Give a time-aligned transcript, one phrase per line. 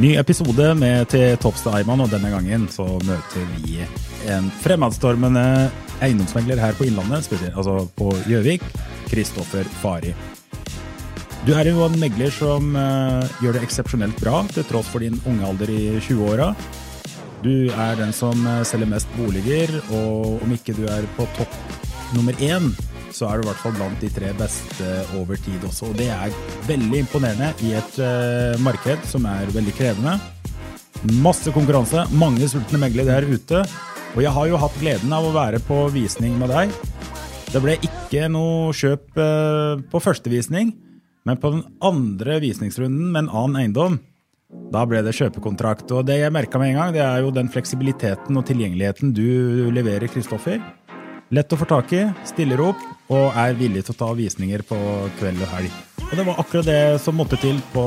[0.00, 3.82] Ny episode med Til topps til Eiman, og denne gangen så møter vi
[4.32, 5.42] en fremadstormende
[6.00, 8.64] eiendomsmegler her på Innlandet, altså på Gjøvik,
[9.10, 10.14] Kristoffer Fari.
[11.44, 15.20] Du er jo en megler som uh, gjør det eksepsjonelt bra, til tross for din
[15.28, 16.54] unge alder i 20-åra.
[17.44, 21.54] Du er den som eh, selger mest boliger, og om ikke du er på topp
[22.16, 22.72] nummer én,
[23.20, 25.90] så er du i hvert fall blant de tre beste over tid også.
[25.90, 26.32] Og det er
[26.68, 30.16] veldig imponerende i et uh, marked som er veldig krevende.
[31.20, 33.64] Masse konkurranse, mange sultne meglere der ute.
[34.16, 36.72] Og jeg har jo hatt gleden av å være på visning med deg.
[37.50, 40.72] Det ble ikke noe kjøp uh, på første visning,
[41.28, 44.00] men på den andre visningsrunden med en annen eiendom,
[44.72, 45.92] da ble det kjøpekontrakt.
[45.92, 49.68] Og det jeg merka med en gang, det er jo den fleksibiliteten og tilgjengeligheten du
[49.74, 50.62] leverer, Kristoffer.
[51.30, 52.80] Lett å få tak i, stiller opp
[53.14, 54.76] og er villig til å ta visninger på
[55.20, 55.74] kveld og helg.
[56.08, 57.84] Og det var akkurat det som måtte til på,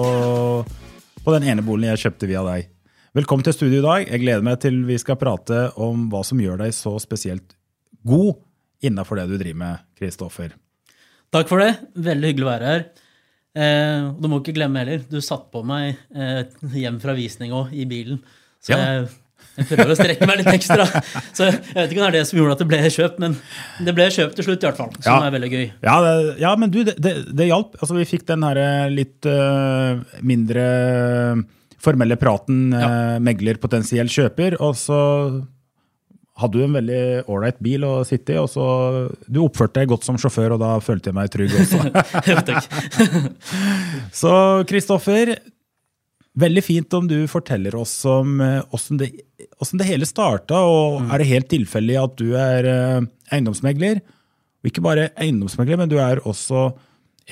[1.25, 2.69] på den ene boligen jeg kjøpte via deg.
[3.13, 4.05] Velkommen til studio i dag.
[4.07, 7.51] Jeg gleder meg til vi skal prate om hva som gjør deg så spesielt
[8.07, 8.39] god
[8.83, 10.55] innafor det du driver med, Kristoffer.
[11.33, 11.73] Takk for det.
[11.99, 12.85] Veldig hyggelig å være her.
[13.53, 16.47] Eh, du må ikke glemme heller, du satt på meg eh,
[16.79, 18.23] hjem fra visning òg, i bilen.
[18.63, 18.79] Så Ja.
[19.03, 19.11] jeg,
[19.57, 20.85] jeg prøver å strekke meg litt ekstra.
[21.35, 23.35] Så jeg vet ikke om det er det som gjorde at det ble kjøpt, men
[23.85, 24.93] det ble kjøpt til slutt, i hvert fall.
[24.99, 25.17] Som Ja.
[25.27, 25.65] er veldig gøy.
[25.85, 27.75] Ja, det, ja men du, det, det, det hjalp.
[27.81, 28.61] Altså, vi fikk den her
[28.93, 30.67] litt uh, mindre
[31.83, 34.99] formelle praten øh, megler potensiell kjøper, og så
[36.39, 38.63] hadde du en veldig ålreit bil å sitte i, og så
[39.27, 41.83] Du oppførte deg godt som sjåfør, og da følte jeg meg trygg også.
[44.21, 44.31] Så
[44.69, 45.35] Kristoffer,
[46.39, 51.21] veldig fint om du forteller oss om eh, åssen det, det hele starta, og er
[51.21, 53.05] det helt tilfeldig at du er eh,
[53.35, 54.01] eiendomsmegler?
[54.63, 56.71] Og ikke bare eiendomsmegler, men du er også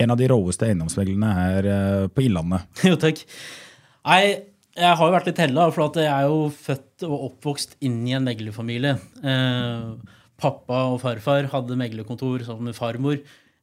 [0.02, 2.68] en av de råeste eiendomsmeglerne her eh, på Innlandet.
[2.88, 3.24] Jo, takk.
[4.08, 4.24] Nei,
[4.78, 8.02] jeg har jo vært litt heldig, for at jeg er jo født og oppvokst inn
[8.08, 8.96] i en meglerfamilie.
[9.24, 13.20] Eh, pappa og farfar hadde meglerkontor sammen med farmor.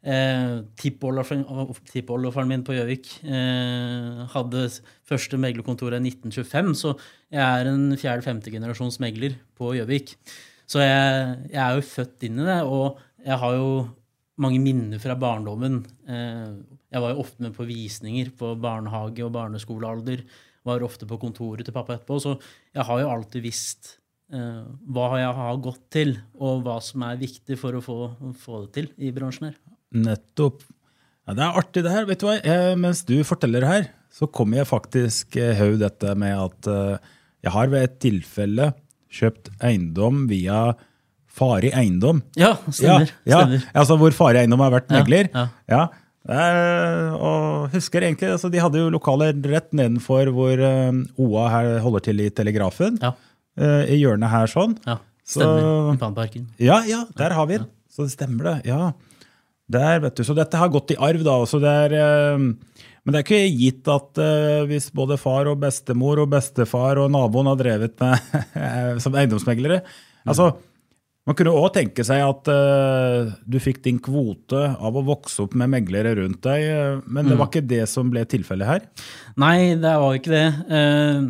[0.07, 4.69] Eh, Tippoldefaren min på Gjøvik eh, hadde
[5.09, 6.95] første meglerkontoret i 1925, så
[7.35, 10.15] jeg er en fjerde-femte generasjons megler på Gjøvik.
[10.69, 13.71] Så jeg, jeg er jo født inn i det, og jeg har jo
[14.39, 15.81] mange minner fra barndommen.
[16.07, 16.51] Eh,
[16.95, 20.23] jeg var jo ofte med på visninger på barnehage- og barneskolealder.
[20.69, 22.21] Var ofte på kontoret til pappa etterpå.
[22.23, 22.37] Så
[22.77, 23.97] jeg har jo alltid visst
[24.31, 27.99] eh, hva jeg har gått til, og hva som er viktig for å få,
[28.39, 29.59] få det til i bransjen her.
[29.95, 30.63] Nettopp.
[31.29, 32.07] Ja, det er artig det her.
[32.09, 32.37] Vet du hva?
[32.41, 37.15] Jeg, mens du forteller her, så kommer jeg faktisk eh, høy dette med at uh,
[37.45, 38.71] jeg har ved et tilfelle
[39.15, 40.73] kjøpt eiendom via
[41.39, 42.23] Fari Eiendom.
[42.37, 43.13] Ja, stemmer.
[43.29, 43.61] Ja, stemmer.
[43.63, 45.31] ja, altså hvor Fari Eiendom har vært megler.
[45.71, 45.87] ja.
[46.29, 51.69] Er, og husker egentlig, altså De hadde jo lokaler rett nedenfor hvor eh, OA her
[51.81, 52.99] holder til i Telegrafen.
[53.01, 53.15] Ja.
[53.59, 54.75] Uh, I hjørnet her sånn.
[54.85, 55.95] Ja, Så- stemmer.
[55.95, 56.49] I Panparken.
[56.61, 57.71] Ja, ja, der har vi den.
[57.89, 58.57] Så det stemmer det.
[58.69, 58.91] Ja.
[59.69, 60.25] Der, vet du.
[60.25, 61.37] Så dette har gått i arv, da.
[61.49, 65.61] Så det er, eh, men det er ikke gitt at eh, hvis både far og
[65.61, 68.49] bestemor og bestefar og naboen har drevet med
[69.05, 69.83] som eiendomsmeglere
[70.29, 70.51] Altså,
[71.25, 75.55] man kunne òg tenke seg at eh, du fikk din kvote av å vokse opp
[75.57, 78.85] med meglere rundt deg, men det var ikke det som ble tilfellet her.
[79.41, 81.23] Nei, det var ikke det.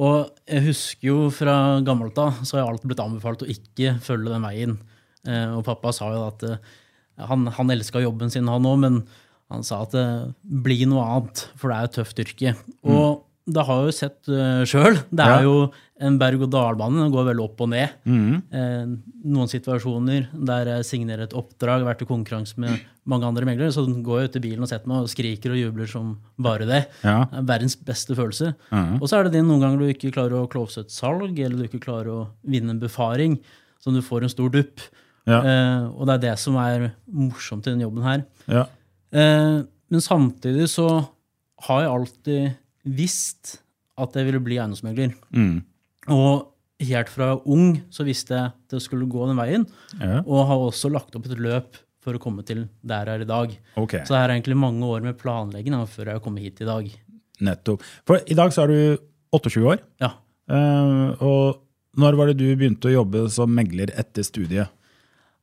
[0.00, 3.98] Og jeg husker jo fra gammelt av, så har jeg alltid blitt anbefalt å ikke
[4.06, 4.78] følge den veien.
[5.58, 6.46] Og pappa sa jo at
[7.28, 9.02] han, han elska jobben sin, han òg, men
[9.50, 10.06] han sa at det
[10.44, 12.52] bli noe annet, for det er et tøft yrke.
[12.86, 14.98] Og det har jeg jo sett uh, sjøl.
[15.10, 15.46] Det er Ja.
[15.48, 15.54] jo
[16.00, 17.00] en berg-og-dal-bane.
[17.02, 17.96] Den går veldig opp og ned.
[18.06, 18.84] Eh,
[19.26, 22.78] noen situasjoner der jeg signerer et oppdrag, vært i konkurranse med
[23.10, 25.58] mange andre meglere, så går jeg ut i bilen og setter meg og skriker og
[25.60, 26.80] jubler som bare det.
[27.04, 27.26] Ja.
[27.28, 28.54] Det er verdens beste følelse.
[29.00, 31.58] Og så er det det noen ganger du ikke klarer å close et salg, eller
[31.58, 33.36] du ikke klarer å vinne en befaring,
[33.82, 34.80] så du får en stor dupp.
[35.30, 35.40] Ja.
[35.46, 38.24] Eh, og det er det som er morsomt i den jobben her.
[38.50, 38.66] Ja.
[39.14, 39.58] Eh,
[39.90, 40.86] men samtidig så
[41.66, 42.56] har jeg alltid
[43.00, 43.58] visst
[44.00, 45.12] at jeg ville bli eiendomsmegler.
[45.34, 45.60] Mm.
[46.14, 46.46] Og
[46.80, 49.66] helt fra ung så visste jeg at det skulle gå den veien.
[50.00, 50.22] Ja.
[50.24, 53.28] Og har også lagt opp et løp for å komme til der jeg er i
[53.28, 53.52] dag.
[53.76, 54.06] Okay.
[54.08, 56.88] Så det er egentlig mange år med planlegging før jeg kommer hit i dag.
[57.40, 57.80] nettopp.
[58.08, 58.98] For i dag så er du
[59.32, 60.10] 28 år, Ja.
[60.48, 61.60] eh, og
[61.96, 64.68] når var det du begynte å jobbe som megler etter studiet?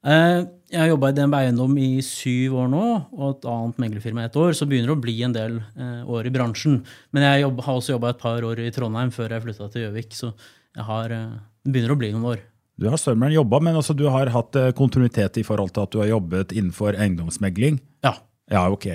[0.06, 2.82] Eh, Jeg har jobba i DNB Eiendom i syv år nå,
[3.16, 4.52] og et annet meglerfirma i ett år.
[4.52, 6.82] Så begynner det å bli en del eh, år i bransjen.
[7.16, 10.12] Men jeg har også jobba et par år i Trondheim før jeg flytta til Gjøvik.
[10.18, 12.44] Så jeg har, eh, det begynner å bli noen år.
[12.78, 16.02] Du har større jobba, men også du har hatt kontinuitet i forhold til at du
[16.04, 17.80] har jobbet innenfor eiendomsmegling.
[18.04, 18.18] Ja.
[18.52, 18.86] Ja, ok.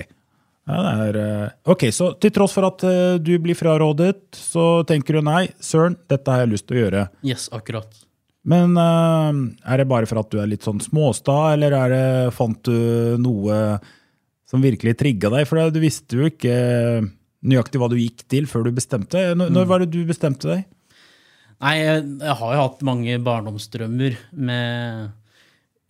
[0.69, 2.79] Ja, det er, ok, Så til tross for at
[3.19, 7.09] du blir frarådet, så tenker du nei, søren, dette har jeg lyst til å gjøre.
[7.27, 7.91] Yes, akkurat.
[8.49, 9.41] Men eh,
[9.71, 12.05] er det bare for at du er litt sånn småsta, eller er det,
[12.35, 13.59] fant du noe
[14.49, 15.47] som virkelig trigga deg?
[15.49, 16.55] For du visste jo ikke
[17.43, 19.31] nøyaktig hva du gikk til før du bestemte.
[19.35, 20.63] Når, når var det du bestemte deg?
[21.63, 25.11] Nei, jeg, jeg har jo hatt mange barndomsdrømmer med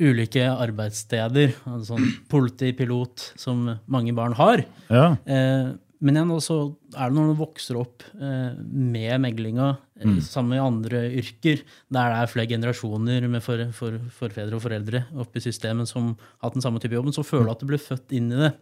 [0.03, 1.55] ulike arbeidssteder.
[1.69, 4.65] Altså sånn politipilot, som mange barn har.
[4.93, 5.07] Ja.
[5.25, 5.73] Eh,
[6.03, 6.57] men igjen så
[6.97, 11.63] er det når du vokser opp eh, med meglinga, eh, sammen med andre yrker,
[11.93, 16.13] der det er flere generasjoner med for, for, forfedre og foreldre oppe i systemet som
[16.13, 18.41] har hatt den samme type jobben, så føler du at du blir født inn i
[18.45, 18.53] det.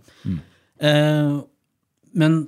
[0.82, 1.38] Eh,
[2.18, 2.42] men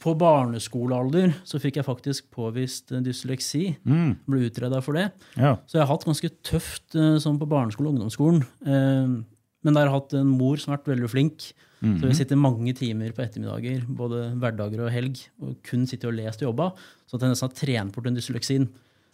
[0.00, 3.74] på barneskolealder så fikk jeg faktisk påvist dysleksi.
[3.84, 4.14] dysleksi.
[4.30, 5.10] Ble utreda for det.
[5.36, 5.58] ja.
[5.66, 8.44] Så jeg har hatt ganske tøft eh, sånn på barneskole og ungdomsskolen.
[8.64, 9.18] Eh,
[9.60, 11.50] men der har jeg hatt en mor som har vært veldig flink.
[11.80, 16.18] Så vi sitter mange timer på ettermiddager, både hverdager og helg, og kun sitter og
[16.18, 16.66] lest og jobba.
[17.08, 18.66] Så at jeg nesten har trent bort den dysleksien.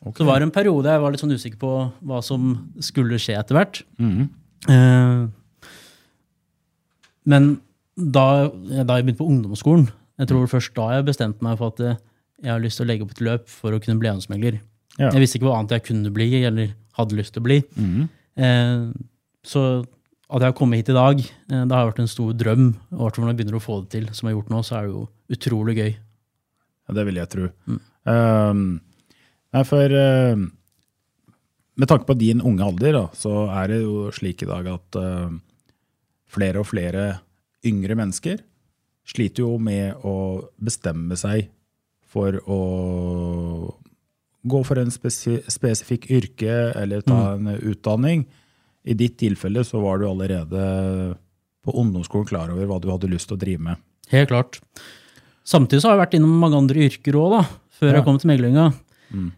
[0.03, 1.71] Så det var en periode jeg var litt sånn usikker på
[2.07, 2.51] hva som
[2.85, 3.81] skulle skje etter hvert.
[4.03, 5.23] Eh,
[7.31, 7.49] men
[7.97, 9.87] da, da jeg begynte på ungdomsskolen,
[10.21, 11.99] jeg tror først da jeg bestemte meg for at eh,
[12.45, 14.59] jeg har lyst til å legge opp et løp for å kunne bli eiendomsmegler.
[14.99, 15.11] Ja.
[15.13, 17.63] Jeg visste ikke hva annet jeg kunne bli, eller hadde lyst til å bli.
[18.37, 18.89] Eh,
[19.47, 19.63] så
[20.27, 22.67] at jeg har kommet hit i dag, eh, det har vært en stor drøm.
[22.91, 24.63] Og hvert fall når jeg begynner å få det til, som jeg har gjort nå,
[24.67, 25.05] så er det jo
[25.37, 25.93] utrolig gøy.
[26.87, 27.49] Ja, det vil jeg tro.
[28.07, 28.65] Um,
[29.55, 30.43] nei, for uh,
[31.77, 34.99] med tanke på din unge alder, da, så er det jo slik i dag at
[34.99, 35.31] uh,
[36.31, 37.09] flere og flere
[37.67, 38.43] yngre mennesker
[39.07, 40.17] sliter jo med å
[40.59, 41.53] bestemme seg
[42.11, 42.61] for å
[44.47, 48.25] gå for en spesifikk yrke eller ta en utdanning.
[48.87, 51.17] I ditt tilfelle så var du allerede
[51.67, 53.81] på ungdomsskolen klar over hva du hadde lyst til å drive med.
[54.13, 54.61] Helt klart.
[55.47, 57.41] Samtidig så har jeg vært innom mange andre yrker òg,
[57.75, 57.97] før Ja.
[57.99, 58.73] jeg kom til meglinga.
[59.15, 59.31] Mm.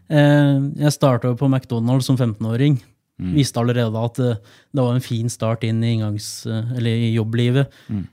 [0.77, 2.79] jeg starta på McDonald's som 15-åring.
[3.19, 4.37] Visste allerede at eh,
[4.73, 7.67] det var en fin start inn i, inngangs, eh, eller i jobblivet.
[7.91, 8.05] Mm.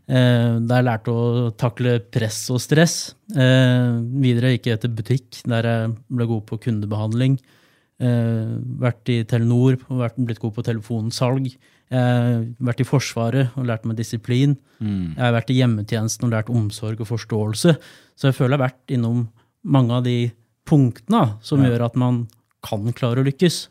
[0.67, 3.15] der jeg lærte å takle press og stress.
[3.31, 7.39] Eh, videre gikk jeg til butikk, der jeg ble god på kundebehandling.
[7.97, 11.49] Eh, vært i Telenor vært, blitt god på telefonsalg.
[11.87, 14.57] Har vært i Forsvaret og lært meg disiplin.
[14.83, 17.77] Jeg har vært i hjemmetjenesten og lært omsorg og forståelse.
[18.19, 19.21] Så jeg føler jeg har vært innom
[19.63, 20.33] mange av de
[20.67, 22.27] punktene som som gjør at man
[22.67, 23.69] kan klare å lykkes.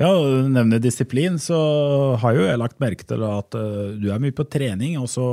[0.00, 4.22] Ja, og nevner disiplin, så har jo jeg lagt merke til at eh, du er
[4.22, 4.96] mye på trening.
[4.96, 5.26] Og så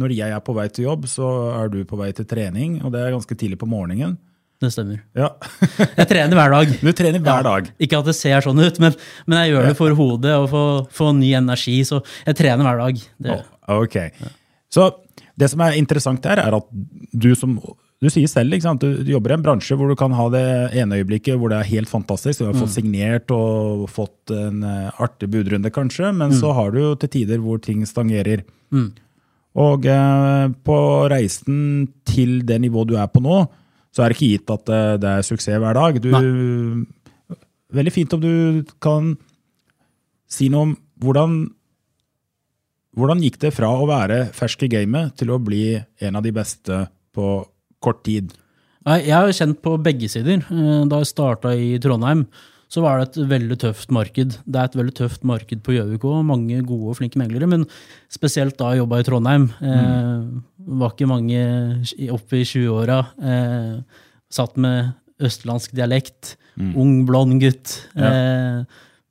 [0.00, 1.28] når jeg er på vei til jobb, så
[1.60, 4.18] er du på vei til trening, og det er ganske tidlig på morgenen.
[4.62, 5.00] Det stemmer.
[5.18, 5.32] Ja,
[5.98, 6.74] Jeg trener hver dag.
[6.78, 7.70] Du trener hver dag.
[7.82, 8.94] Ikke at det ser sånn ut, men,
[9.26, 11.80] men jeg gjør det for hodet og for, for ny energi.
[11.88, 13.02] Så jeg trener hver dag.
[13.18, 13.40] Det,
[13.72, 13.96] Ok.
[14.72, 14.88] Så
[15.38, 16.68] det som er interessant her, er at
[17.12, 17.56] du som
[18.02, 18.82] du sier selv, sant?
[18.82, 20.42] Du, du jobber i en bransje hvor du kan ha det
[20.80, 22.40] ene øyeblikket hvor det er helt fantastisk.
[22.42, 26.80] Du har fått signert og fått en eh, artig budrunde, kanskje, men så har du
[26.82, 28.42] jo til tider hvor ting stagnerer.
[29.54, 30.78] Og eh, på
[31.12, 31.60] reisen
[32.08, 33.44] til det nivået du er på nå,
[33.92, 35.98] så er det ikke gitt at eh, det er suksess hver dag.
[36.00, 36.10] Du,
[37.72, 39.14] veldig fint om du kan
[40.32, 41.42] si noe om hvordan
[42.96, 46.32] hvordan gikk det fra å være fersk i gamet til å bli en av de
[46.36, 46.82] beste
[47.16, 47.28] på
[47.82, 48.34] kort tid?
[48.84, 50.42] Nei, Jeg har kjent på begge sider.
[50.44, 52.26] Eh, Da jeg starta i Trondheim,
[52.72, 54.38] så var det et veldig tøft marked.
[54.48, 57.44] Det er et veldig tøft marked på Gjøvik òg, mange gode og flinke meglere.
[57.50, 57.66] Men
[58.12, 59.44] spesielt da jeg jobba i Trondheim.
[59.60, 60.40] Eh,
[60.80, 61.42] var ikke mange
[62.16, 62.96] oppe i 20-åra.
[63.20, 63.82] Eh,
[64.32, 66.36] satt med østlandsk dialekt.
[66.56, 67.76] Ung, blond gutt.
[67.96, 68.64] Eh,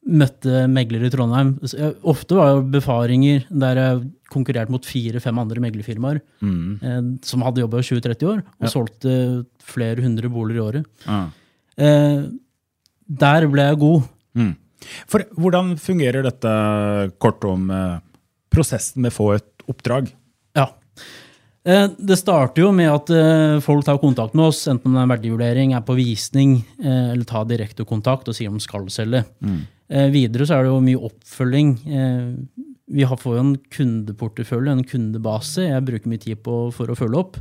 [0.10, 1.60] møtte meglere i Trondheim.
[1.62, 6.22] Jeg- Ofte var det befaringer der jeg konkurrerte mot fire-fem andre meglerfirmaer
[6.82, 10.86] eh, som hadde jobba i 20-30 år, og solgte flere hundre boliger i året.
[11.78, 12.26] Eh,
[13.20, 14.10] der ble jeg god.
[15.12, 16.52] For hvordan fungerer dette
[17.22, 18.00] kort om eh,
[18.54, 20.08] prosessen med å få et oppdrag?
[20.58, 20.70] Ja.
[21.68, 25.04] Eh, Det starter jo med at eh, folk tar kontakt med oss, enten om det
[25.04, 28.90] er en verdivurdering, er på visning, eller tar direkte kontakt og sier om de skal
[28.90, 29.22] selge.
[29.46, 29.62] Mm.
[30.16, 31.72] Videre så er det jo mye oppfølging.
[31.86, 36.90] Eh, vi har, får jo en kundeportefølje, en kundebase, jeg bruker mye tid på for
[36.92, 37.38] å følge opp.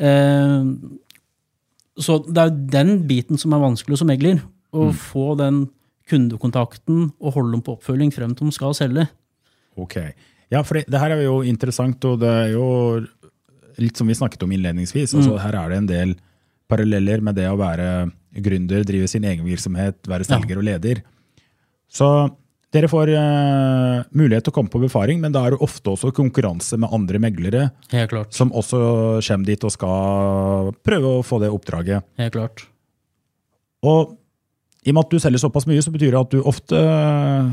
[0.00, 0.72] Eh,
[2.00, 4.40] så det er jo den biten som er vanskelig som megler.
[4.74, 5.66] Å få den
[6.10, 9.08] kundekontakten og holde dem på oppfølging frem til de skal selge.
[9.76, 9.98] Ok.
[10.52, 12.66] Ja, for det, det her er jo interessant, og det er jo
[13.82, 15.16] litt som vi snakket om innledningsvis.
[15.18, 16.14] Altså, Her er det en del
[16.70, 18.08] paralleller med det å være
[18.42, 21.02] gründer, drive sin egen virksomhet, være selger og leder.
[21.90, 22.08] Så
[22.74, 26.12] dere får uh, mulighet til å komme på befaring, men da er det ofte også
[26.16, 28.34] konkurranse med andre meglere Helt klart.
[28.36, 28.80] som også
[29.22, 32.06] kommer dit og skal prøve å få det oppdraget.
[32.20, 32.66] Helt klart.
[33.86, 34.16] Og
[34.86, 36.78] i og med at du selger såpass mye, så betyr det at du ofte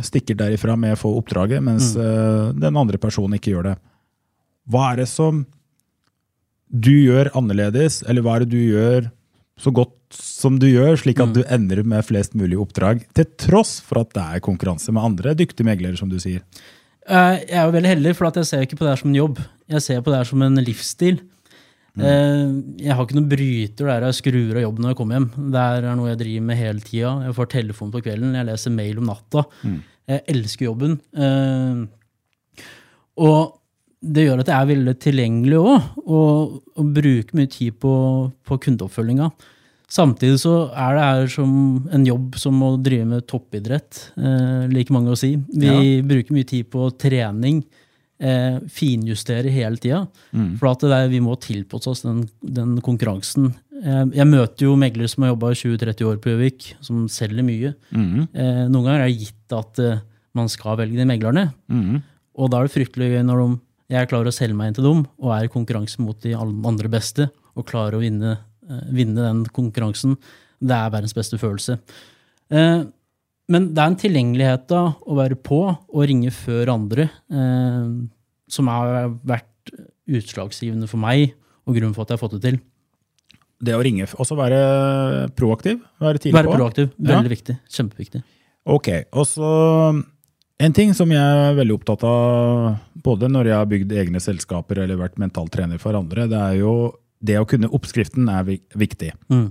[0.05, 2.59] stikker derifra med å få oppdraget, mens mm.
[2.61, 3.73] den andre personen ikke gjør det.
[4.69, 5.41] Hva er det som
[6.73, 9.09] du gjør annerledes, eller hva er det du gjør
[9.59, 13.75] så godt som du gjør, slik at du ender med flest mulig oppdrag, til tross
[13.85, 16.41] for at det er konkurranse med andre dyktige meglere, som du sier?
[17.05, 19.11] Eh, Jeg er jo veldig heldig, for at jeg ser ikke på det her som
[19.11, 19.41] en jobb.
[19.69, 21.21] Jeg ser på det her som en livsstil.
[21.99, 25.27] Eh, Jeg har ikke noen bryter der jeg skrur av jobben når jeg kommer hjem.
[25.53, 27.11] Det er noe jeg driver med hele tida.
[27.27, 29.43] Jeg får telefon på kvelden, jeg leser mail om natta.
[30.09, 30.99] Jeg elsker jobben.
[31.15, 31.83] Eh,
[33.23, 33.59] Og
[34.03, 37.91] det gjør at jeg er veldig tilgjengelig òg, og, og bruker mye tid på,
[38.43, 39.29] på kundeoppfølginga.
[39.93, 41.51] Samtidig så er det her som
[41.93, 45.35] en jobb som å drive med toppidrett, eh, liker mange å si.
[45.53, 47.61] Vi bruker mye tid på trening,
[48.23, 50.05] eh, finjustere hele tida.
[50.61, 53.51] For at det er, vi må tilpasse oss den, den konkurransen.
[53.83, 57.73] Eh, jeg møter jo meglere som har jobba 20-30 år på Gjøvik, som selger mye.
[58.31, 60.01] Eh, noen ganger er det gitt at eh,
[60.33, 61.49] man skal velge de meglerne.
[62.33, 63.59] Og da er det fryktelig gøy når de,
[63.93, 66.89] jeg klarer å selge meg inn til dem og er i konkurranse mot de andre
[66.89, 68.37] beste og klarer å vinne,
[68.69, 70.17] eh, vinne den konkurransen.
[70.63, 71.77] Det er verdens beste følelse.
[72.49, 72.83] Eh,
[73.51, 77.89] men det er en tilgjengelighet da å være på og ringe før andre eh,
[78.53, 79.73] som har vært
[80.13, 81.33] utslagsgivende for meg,
[81.65, 82.61] og grunnen for at jeg har fått det til.
[83.63, 84.63] Det å ringe, også være
[85.37, 86.57] proaktiv, være tidlig Være på.
[86.59, 86.89] proaktiv.
[86.97, 87.13] Ja.
[87.15, 87.55] Veldig viktig.
[87.71, 88.23] Kjempeviktig.
[88.73, 89.51] Ok, og så
[90.63, 94.83] en ting som jeg er veldig opptatt av, både når jeg har bygd egne selskaper
[94.83, 96.75] eller vært mentaltrener for andre, det er jo
[97.23, 99.13] det å kunne oppskriften er viktig.
[99.31, 99.47] Mm.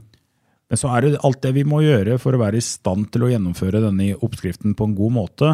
[0.72, 3.26] Men så er det alt det vi må gjøre for å være i stand til
[3.26, 5.50] å gjennomføre denne oppskriften på en god måte.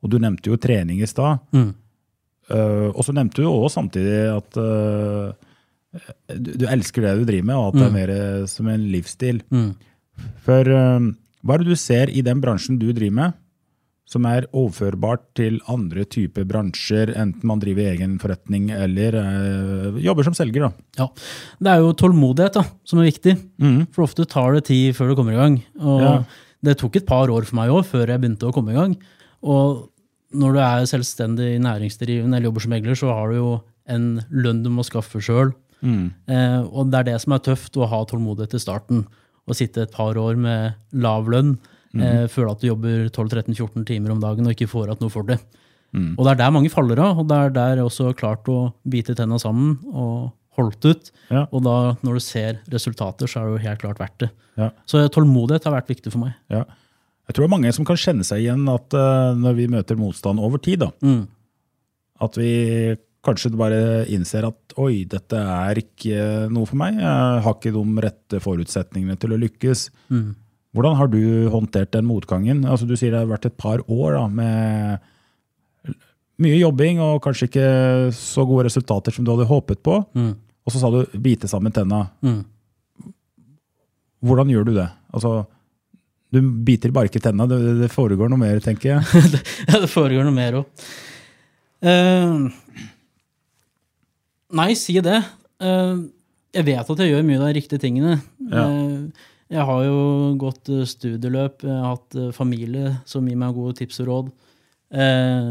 [0.00, 1.40] Og du nevnte jo trening i stad.
[1.56, 1.70] Mm.
[2.50, 5.30] Eh, og så nevnte du også samtidig at uh,
[6.34, 8.12] du, du elsker det du driver med, og at det er mer
[8.50, 9.42] som en livsstil.
[9.50, 9.70] Mm.
[10.46, 11.10] For uh,
[11.46, 13.38] hva er det du ser i den bransjen du driver med,
[14.10, 20.26] som er overførbart til andre typer bransjer, enten man driver egen forretning eller eh, jobber
[20.26, 20.64] som selger?
[20.66, 20.70] da?
[20.98, 21.06] Ja.
[21.62, 23.36] Det er jo tålmodighet da, som er viktig.
[23.62, 23.84] mm.
[23.94, 25.60] For ofte tar det tid før du kommer i gang.
[25.78, 26.16] Og Ja.
[26.66, 28.96] det tok et par år for meg òg, før jeg begynte å komme i gang.
[29.46, 29.86] Og
[30.36, 33.50] når du er selvstendig næringsdrivende eller jobber som megler, så har du jo
[33.90, 35.52] en lønn du må skaffe sjøl.
[36.30, 39.04] Eh, og det er det som er tøft, å ha tålmodighet i starten.
[39.48, 41.56] Å sitte et par år med lav lønn,
[41.96, 45.26] eh, føle at du jobber 12-13-14 timer om dagen og ikke får igjen noe for
[45.26, 45.40] det.
[45.90, 48.46] Og det er der mange faller av, og det er der jeg også har klart
[48.46, 51.10] å bite tenna sammen og holdt ut.
[51.30, 51.46] Ja.
[51.50, 54.30] Og da, når du ser resultater, så er det jo helt klart verdt det.
[54.60, 54.70] Ja.
[54.86, 56.36] Så tålmodighet har vært viktig for meg.
[56.52, 56.62] Ja.
[57.30, 59.98] Jeg tror det er mange som kan kjenne seg igjen at uh, når vi møter
[60.00, 61.22] motstand over tid, da, Mm.
[62.26, 62.50] at vi
[63.22, 66.96] kanskje bare innser at oi, dette er ikke noe for meg.
[66.98, 69.86] Jeg har ikke de rette forutsetningene til å lykkes.
[70.10, 70.30] Mm.
[70.74, 71.20] Hvordan har du
[71.52, 72.64] håndtert den motgangen?
[72.64, 75.94] Altså, du sier det har vært et par år da, med
[76.40, 77.66] mye jobbing og kanskje ikke
[78.16, 79.98] så gode resultater som du hadde håpet på.
[80.16, 80.32] Mm.
[80.64, 82.06] Og så sa du bite sammen tenna.
[82.24, 82.40] Mm.
[84.24, 84.88] Hvordan gjør du det?
[85.12, 85.44] Altså,
[86.30, 89.24] du biter bare ikke tenna, det, det foregår noe mer, tenker jeg.
[89.70, 90.86] Ja, det foregår noe mer òg.
[94.60, 95.18] nei, si det.
[95.60, 96.06] Uh,
[96.54, 98.18] jeg vet at jeg gjør mye av de riktige tingene.
[98.50, 98.64] Ja.
[98.66, 100.02] Uh, jeg har jo
[100.38, 104.28] gått eh, studieløp, jeg har hatt eh, familie som gir meg gode tips og råd.
[104.94, 105.48] Eh,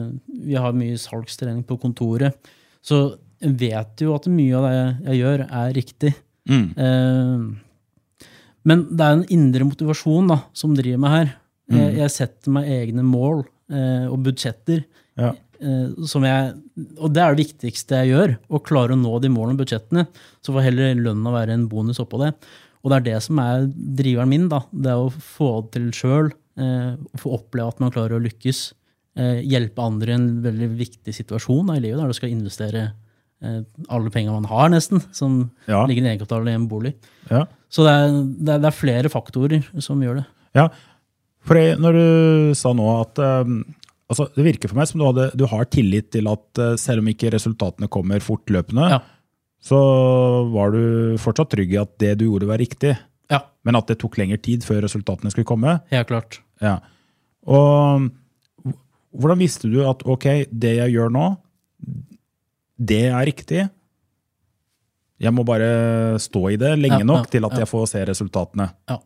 [0.47, 2.51] vi har mye salgstrening på kontoret.
[2.79, 3.01] Så
[3.43, 6.13] jeg vet jo at mye av det jeg gjør, er riktig.
[6.49, 7.43] Eh,
[8.67, 11.29] men det er en indre motivasjon da, som driver meg her.
[11.69, 14.81] Jeg, jeg setter meg egne mål eh, og budsjetter.
[15.19, 15.33] Ja.
[15.61, 16.55] eh, som jeg,
[16.97, 18.33] og det er det viktigste jeg gjør.
[18.49, 20.07] Å klare å nå de målene og budsjettene.
[20.41, 22.33] Så får heller lønna være en bonus oppå det.
[22.81, 23.67] Og det er det som er
[23.99, 24.47] driveren min.
[24.51, 26.31] da, Det er å få det til sjøl.
[26.59, 28.63] Eh, få oppleve at man klarer å lykkes.
[29.19, 32.83] Eh, hjelpe andre i en veldig viktig situasjon da, i livet, der du skal investere
[32.87, 32.97] eh,
[33.41, 35.85] alle pengene man har, nesten, som Ja.
[35.87, 36.93] ligger i egenkapital i en bolig.
[37.31, 37.45] Ja.
[37.71, 38.07] Så det er,
[38.39, 40.25] det, er, det er flere faktorer som gjør det.
[40.57, 40.67] Ja,
[41.45, 43.61] for når du sa nå at um,
[44.09, 46.99] altså, Det virker for meg som du, hadde, du har tillit til at eh, selv
[47.03, 48.99] om ikke resultatene kommer fortløpende, Ja.
[49.63, 49.79] så
[50.51, 52.97] var du fortsatt trygg i at det du gjorde, var riktig.
[53.31, 55.79] Ja, Men at det tok lengre tid før resultatene skulle komme.
[55.91, 56.39] helt klart.
[56.59, 56.79] Ja.
[57.47, 58.09] Og
[59.15, 61.37] hvordan visste du at ok, det jeg gjør nå,
[62.79, 63.67] det er riktig?
[65.19, 68.69] Jeg må bare stå i det lenge nok til at jeg får se resultatene.
[68.87, 68.99] Ja.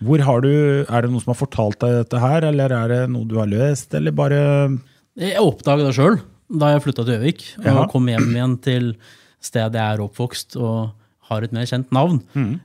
[0.00, 0.52] Hvor har du,
[0.88, 3.50] Er det noen som har fortalt deg dette her, eller er det noe du har
[3.50, 4.40] løst, eller bare
[5.20, 6.16] Jeg oppdaga det sjøl
[6.50, 8.86] da jeg flytta til Gjøvik og kom hjem igjen til
[9.38, 10.90] stedet jeg er oppvokst og
[11.30, 12.18] har et mer kjent navn.
[12.34, 12.56] Mm.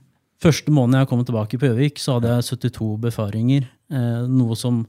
[0.42, 3.68] Første måneden jeg kom tilbake på Gjøvik, så hadde jeg 72 befaringer.
[3.94, 4.82] Eh, noe som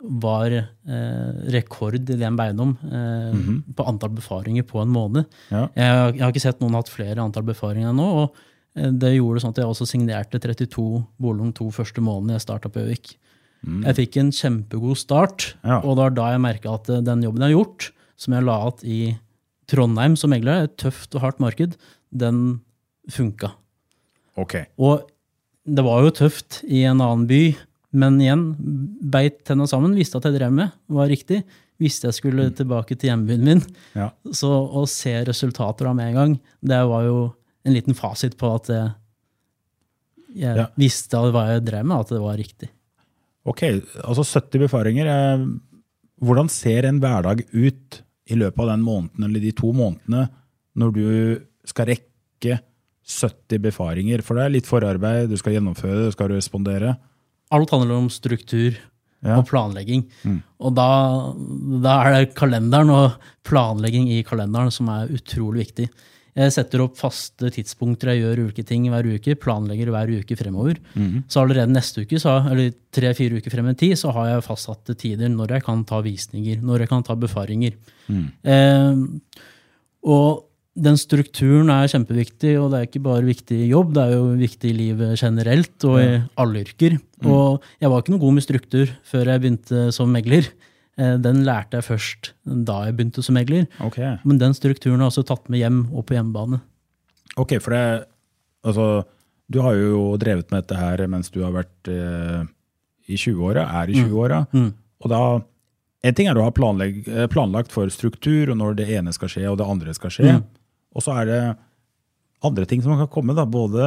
[0.00, 3.38] var eh, rekord i den beiendom eh,
[3.74, 5.26] på antall befaringer på en måned.
[5.50, 5.64] Ja.
[5.74, 8.06] Jeg, jeg har ikke sett noen hatt flere antall befaringer enn nå.
[8.22, 8.36] og
[8.78, 10.84] eh, det gjorde sånn at jeg også signerte 32
[11.18, 13.16] Bolung to første månedene jeg starta på Gjøvik.
[13.66, 15.70] Jeg fikk en kjempegod start, Mm.
[15.72, 15.76] Ja.
[15.82, 17.88] og det var da jeg merka at eh, den jobben jeg har gjort,
[18.18, 19.18] som jeg la igjen i
[19.68, 21.74] Trondheim som megler, et tøft og hardt marked,
[22.14, 22.60] den
[23.10, 23.50] funka.
[24.38, 24.68] Okay.
[24.78, 25.02] Og
[25.66, 27.42] det var jo tøft i en annen by,
[27.92, 28.42] men igjen,
[29.10, 31.42] beit tenna sammen, visste at jeg drev med, var riktig.
[31.80, 33.60] Visste jeg skulle tilbake til hjembyen min.
[33.94, 34.10] Ja.
[34.34, 37.20] Så å se resultater av med en gang, det var jo
[37.64, 38.90] en liten fasit på at jeg,
[40.36, 40.66] jeg Ja.
[40.76, 42.68] visste hva jeg drev med, at det var riktig.
[43.48, 43.62] Ok,
[44.04, 45.06] altså 70 befaringer.
[45.08, 45.46] Eh,
[46.20, 50.28] hvordan ser en hverdag ut i løpet av den måneden eller de to månedene
[50.76, 52.58] når du skal rekke
[53.08, 54.20] 70 befaringer?
[54.22, 56.98] For det er litt forarbeid, du skal gjennomføre, du skal respondere.
[57.54, 58.76] Alt handler om struktur
[59.24, 59.40] Ja.
[59.40, 60.04] og planlegging.
[60.62, 60.84] Og da,
[61.82, 63.16] da er det kalenderen og
[63.48, 65.88] planlegging i kalenderen som er utrolig viktig.
[66.38, 70.78] Jeg setter opp faste tidspunkter jeg gjør ulike ting hver uke, planlegger hver uke fremover.
[71.26, 74.94] Så allerede neste uke, så, eller tre-fire uker frem i tid, så har jeg fastsatte
[74.94, 77.74] tider når jeg kan ta visninger, når jeg kan ta befaringer.
[78.46, 78.94] Eh,
[80.06, 80.44] og
[80.78, 84.24] den strukturen er kjempeviktig, og det er ikke bare viktig i jobb, det er jo
[84.38, 86.08] viktig i livet generelt og i
[86.38, 86.98] alle yrker.
[87.26, 90.46] Og jeg var ikke noe god med struktur før jeg begynte som megler.
[90.98, 93.66] Eh, Den lærte jeg først da jeg begynte som megler.
[93.84, 94.16] Okay.
[94.24, 96.60] Men den strukturen har jeg også tatt med hjem og på hjemmebane.
[97.38, 97.84] Ok, for det,
[98.66, 98.88] altså,
[99.50, 102.46] du har jo drevet med dette her mens du har vært eh,
[103.08, 104.44] i 20-åra, er i 20-åra.
[104.98, 105.22] Og da,
[106.06, 109.46] en ting er å ha eh, planlagt for struktur, og når det ene skal skje,
[109.50, 110.38] og det andre skal skje.
[110.96, 111.40] Og så er det
[112.46, 113.44] andre ting som kan komme, da.
[113.48, 113.84] Både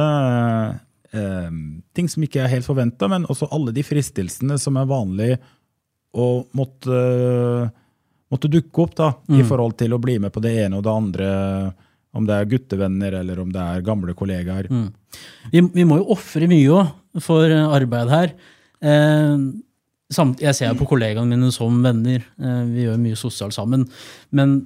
[1.12, 1.50] eh,
[1.96, 5.32] ting som ikke er helt forventa, men også alle de fristelsene som er vanlig
[6.12, 6.98] å måtte,
[8.28, 10.92] måtte dukke opp da, i forhold til å bli med på det ene og det
[10.92, 11.28] andre.
[12.12, 14.66] Om det er guttevenner eller om det er gamle kollegaer.
[15.48, 18.34] Vi, vi må jo ofre mye òg for eh, arbeid her.
[18.84, 19.46] Eh,
[20.12, 22.24] samt, jeg ser på kollegaene mine som venner.
[22.36, 23.86] Eh, vi gjør mye sosialt sammen.
[24.28, 24.58] Men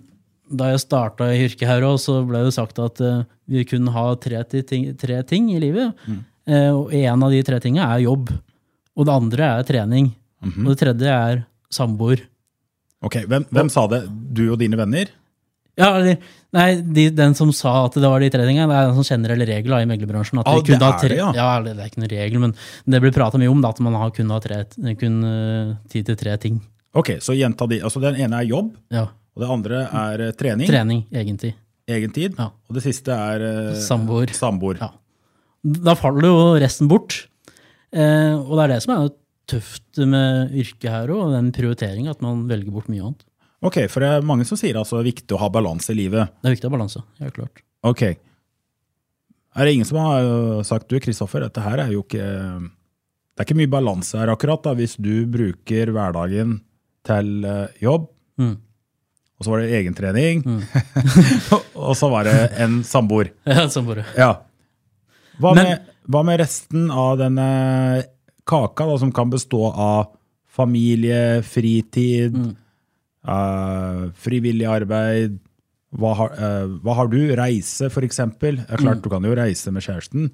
[0.49, 3.93] da jeg starta i yrket her òg, så ble det sagt at eh, vi kunne
[3.95, 5.95] ha tre, ting, tre ting i livet.
[6.47, 8.31] Eh, og en av de tre tingene er jobb.
[8.97, 10.13] Og det andre er trening.
[10.47, 12.23] Og det tredje er samboer.
[13.05, 14.05] Ok, hvem, hvem sa det?
[14.09, 15.11] Du og dine venner?
[15.77, 15.91] Ja,
[16.57, 19.11] nei, de, Den som sa at det var de tre tingene, det er en sånn
[19.19, 20.41] generell regel da, i meglerbransjen.
[20.41, 21.29] At Ah, det er tre, det, ja.
[21.37, 21.51] ja.
[21.67, 22.55] Det er ikke noen regel, men
[22.95, 24.63] det blir prata mye om da, at man har kun har tre,
[24.97, 26.63] kun, uh, tid til tre ting.
[26.97, 27.83] Ok, så gjenta de.
[27.85, 29.09] Altså Den ene er jobb, Ja.
[29.37, 30.69] Og det andre er eh, trening.
[30.71, 31.55] Trening, egentid.
[31.87, 32.35] Egen tid.
[32.41, 32.49] Ja.
[32.67, 34.33] Og det siste er eh, Samboer.
[34.35, 34.81] samboer.
[34.81, 34.89] Ja.
[35.87, 37.21] Da faller jo resten bort.
[37.95, 39.11] Eh, og det er det som er
[39.47, 43.23] tøft med yrket her òg, den prioriteringa, at man velger bort mye annet.
[43.67, 45.99] Ok, for det er mange som sier altså det er viktig å ha balanse i
[46.01, 46.33] livet.
[46.43, 47.05] Det er viktig å ha balanse.
[47.23, 47.63] helt klart.
[47.87, 48.03] Ok.
[49.57, 53.41] Er det ingen som har øh, sagt du, Kristoffer, dette her er jo ikke Det
[53.41, 56.59] er ikke mye balanse her akkurat, da, hvis du bruker hverdagen
[57.07, 57.47] til
[57.85, 58.59] jobb, Mm.
[59.37, 60.43] Og så var det egentrening,
[61.87, 63.33] og så var det en samboer.
[63.47, 64.05] Ja, en samboer.
[64.17, 64.31] Ja.
[65.41, 67.49] Hva, Men- med, hva med resten av denne
[68.49, 70.13] kaka, da, som kan bestå av
[70.57, 72.55] familie, fritid, Mm.
[73.29, 75.35] uh, frivillig arbeid?
[75.97, 77.19] Hva har, uh, hva har du?
[77.37, 78.57] Reise, eksempel.
[78.63, 78.85] Det er Mm.
[78.87, 80.31] klart du kan jo reise med kjæresten.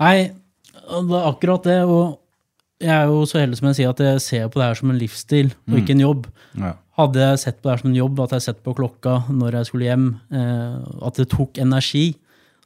[0.00, 0.30] Nei,
[0.88, 1.78] det er akkurat det.
[1.84, 2.18] Og
[2.80, 4.90] jeg er jo så heldig som jeg sier at jeg ser på det her som
[4.90, 6.26] en livsstil, og ikke en jobb.
[6.58, 6.74] Ja.
[6.98, 9.60] Hadde jeg sett på det her som en jobb, at jeg sett på klokka når
[9.60, 12.08] jeg skulle hjem, eh, at det tok energi,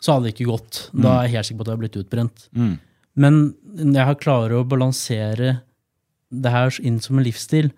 [0.02, 0.78] så hadde det ikke gått.
[0.96, 2.46] Da er jeg helt sikker på at jeg har blitt utbrent.
[2.56, 2.72] Mm.
[3.22, 3.40] Men
[3.76, 5.58] jeg har klarer å balansere
[6.32, 7.68] det her inn som en livsstil.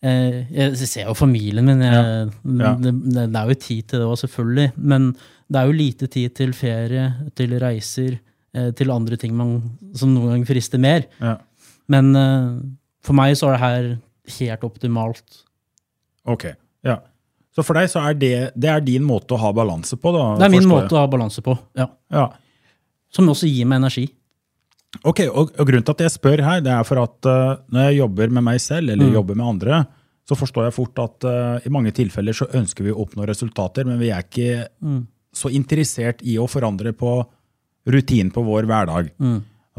[0.00, 1.82] Eh, jeg ser jo familien min.
[1.84, 2.72] Jeg, Ja.
[2.78, 4.70] Det, det, det er jo tid til det òg, selvfølgelig.
[4.78, 5.10] Men
[5.50, 8.20] det er jo lite tid til ferie, til reiser,
[8.54, 9.58] eh, til andre ting man,
[9.98, 11.04] som noen ganger frister mer.
[11.18, 11.36] Ja.
[11.90, 12.14] Men
[13.02, 13.86] for meg så er det her
[14.38, 15.40] helt optimalt.
[16.28, 16.46] Ok,
[16.86, 16.98] ja.
[17.54, 20.24] Så for deg så er det, det er din måte å ha balanse på, da?
[20.38, 21.88] Det er min måte å ha balanse på, ja.
[22.12, 22.28] Ja.
[23.10, 24.06] Som også gir meg energi.
[25.06, 27.88] Ok, og, og grunnen til at jeg spør her, det er for at uh, når
[27.88, 29.82] jeg jobber med meg selv, eller jobber med andre,
[30.26, 33.86] så forstår jeg fort at uh, i mange tilfeller så ønsker vi å oppnå resultater,
[33.86, 34.66] men vi er ikke
[35.34, 37.20] så interessert i å forandre på
[37.90, 39.10] rutinen på vår hverdag.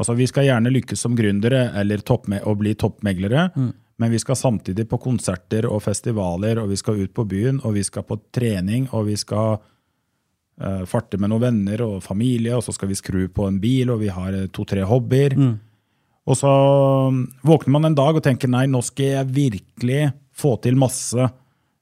[0.00, 3.50] Altså, vi skal gjerne lykkes som gründere eller toppme og bli toppmeglere,
[4.02, 7.76] men vi skal samtidig på konserter og festivaler, og vi skal ut på byen, og
[7.76, 12.64] vi skal på trening, og vi skal uh, farte med noen venner og familie, og
[12.66, 15.36] så skal vi skru på en bil, og vi har eh, to-tre hobbyer.
[16.26, 16.50] Og så
[17.14, 20.02] mm, våkner man en dag og tenker nei, nå skal jeg virkelig
[20.34, 21.30] få til masse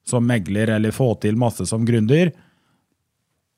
[0.05, 2.35] som megler, eller få til masse som gründer.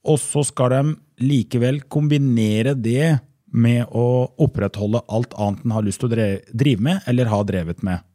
[0.06, 0.94] Og så skal de
[1.26, 3.16] likevel kombinere det
[3.50, 4.06] med å
[4.38, 6.30] opprettholde alt annet en har lyst til å
[6.62, 8.06] drive med, eller har drevet med.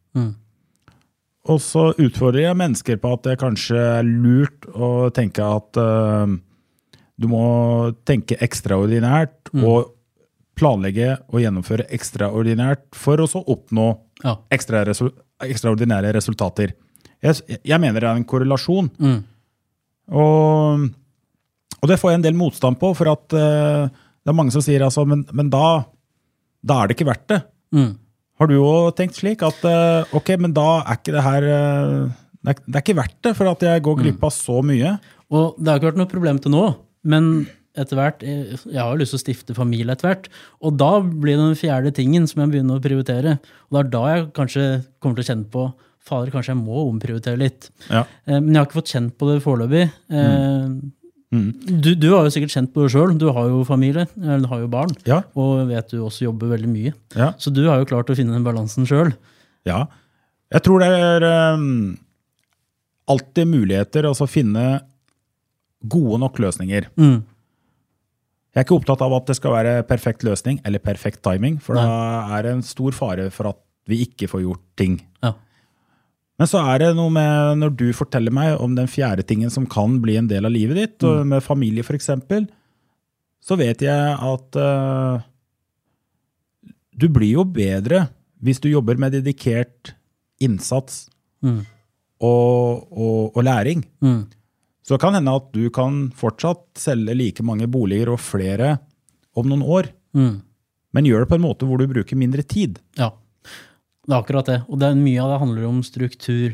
[1.48, 6.28] Og så utfordrer jeg mennesker på at det kanskje er lurt å tenke at uh,
[7.18, 7.46] du må
[8.06, 9.94] tenke ekstraordinært og
[10.58, 13.88] planlegge og gjennomføre ekstraordinært for å så oppnå
[14.26, 14.36] Ja.
[14.50, 15.12] ekstra resu
[15.46, 16.72] ekstraordinære resultater.
[17.22, 18.88] Jeg, jeg mener det er en korrelasjon.
[20.18, 20.88] Og,
[21.78, 24.64] og det får jeg en del motstand på, for at uh, det er mange som
[24.66, 25.86] sier altså, men, men da,
[26.66, 27.40] da er det ikke verdt det.
[27.78, 27.92] Mm.
[28.38, 32.02] Har du jo tenkt slik at eh, ok, men da er ikke det her eh,
[32.38, 34.98] det, er, det er ikke verdt det, for at jeg går glipp av så mye.
[35.34, 36.68] Og det har ikke vært noe problem til nå,
[37.10, 37.32] men
[37.78, 40.30] etter hvert, eh, jeg har jo lyst til å stifte familie etter hvert,
[40.62, 43.36] og da blir det den fjerde tingen som jeg begynner å prioritere.
[43.68, 44.70] Og det er da jeg kanskje
[45.02, 45.68] kommer til å kjenne på
[46.08, 47.68] fader, kanskje jeg må omprioritere litt.
[47.90, 48.06] Ja.
[48.30, 49.90] Men jeg har ikke fått kjent på det foreløpig.
[51.34, 53.18] Eh, Du, du har jo sikkert kjent på det sjøl.
[53.20, 55.22] Du har jo familie, eller du har jo barn, Ja.
[55.36, 56.94] og vet du også jobber veldig mye.
[57.16, 57.34] Ja.
[57.38, 59.14] Så du har jo klart å finne den balansen sjøl.
[59.66, 59.88] Ja.
[60.54, 61.98] Jeg tror det er um,
[63.12, 64.82] alltid muligheter altså å finne
[65.88, 66.88] gode nok løsninger.
[66.96, 67.24] Mm.
[68.56, 71.76] Jeg er ikke opptatt av at det skal være perfekt løsning eller perfekt timing, for
[71.78, 71.84] da
[72.38, 74.96] er det en stor fare for at vi ikke får gjort ting.
[75.22, 75.34] Ja.
[76.38, 79.66] Men så er det noe med når du forteller meg om den fjerde tingen som
[79.66, 82.12] kan bli en del av livet ditt, og med familie f.eks.,
[83.48, 85.22] så vet jeg at uh,
[86.98, 88.08] du blir jo bedre
[88.44, 89.94] hvis du jobber med dedikert
[90.44, 91.08] innsats
[91.46, 91.60] Mm.
[92.26, 93.84] og, og, og læring.
[94.02, 94.24] Mm.
[94.82, 98.80] Så kan hende at du kan fortsatt selge like mange boliger og flere
[99.38, 100.40] om noen år, Mm.
[100.98, 102.80] men gjør det på en måte hvor du bruker mindre tid.
[102.98, 103.12] Ja.
[104.08, 104.62] Det er akkurat det.
[104.72, 106.54] Og det er mye av det handler om struktur.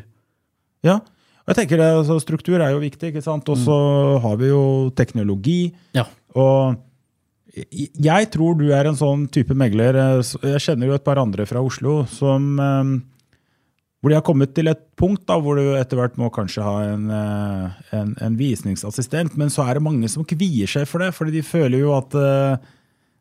[0.83, 0.95] Ja,
[1.43, 3.47] og jeg tenker det, altså, Struktur er jo viktig, ikke sant?
[3.51, 3.75] og så
[4.23, 5.73] har vi jo teknologi.
[5.93, 6.05] Ja.
[6.35, 6.77] Og
[7.53, 9.93] jeg- tror du er en sånn type megler.
[9.95, 13.01] eh, Jeg kjenner jo et par andre fra Oslo som eh,
[14.01, 16.81] hvor de har kommet til et punkt da, hvor du etter hvert må kanskje ha
[16.93, 21.13] en, eh, en, en visningsassistent, men så er det mange som kvier seg for det,
[21.13, 22.09] fordi de føler jo at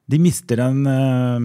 [0.09, 1.39] de mister eh,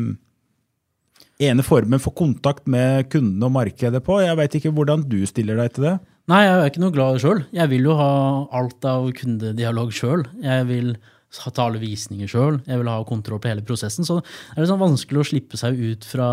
[1.44, 4.22] ene formen for kontakt med kundene og markedet på.
[4.24, 5.98] Jeg veit ikke hvordan du stiller deg til det.
[6.28, 7.44] Nei, jeg er ikke noe glad sjøl.
[7.56, 8.10] Jeg vil jo ha
[8.58, 10.26] alt av kundedialog sjøl.
[10.44, 10.90] Jeg vil
[11.38, 12.60] ta alle visninger sjøl.
[12.68, 14.08] Jeg vil ha kontroll på hele prosessen.
[14.08, 16.32] Så det er litt sånn vanskelig å slippe seg ut fra,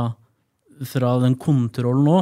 [0.90, 2.19] fra den kontrollen nå.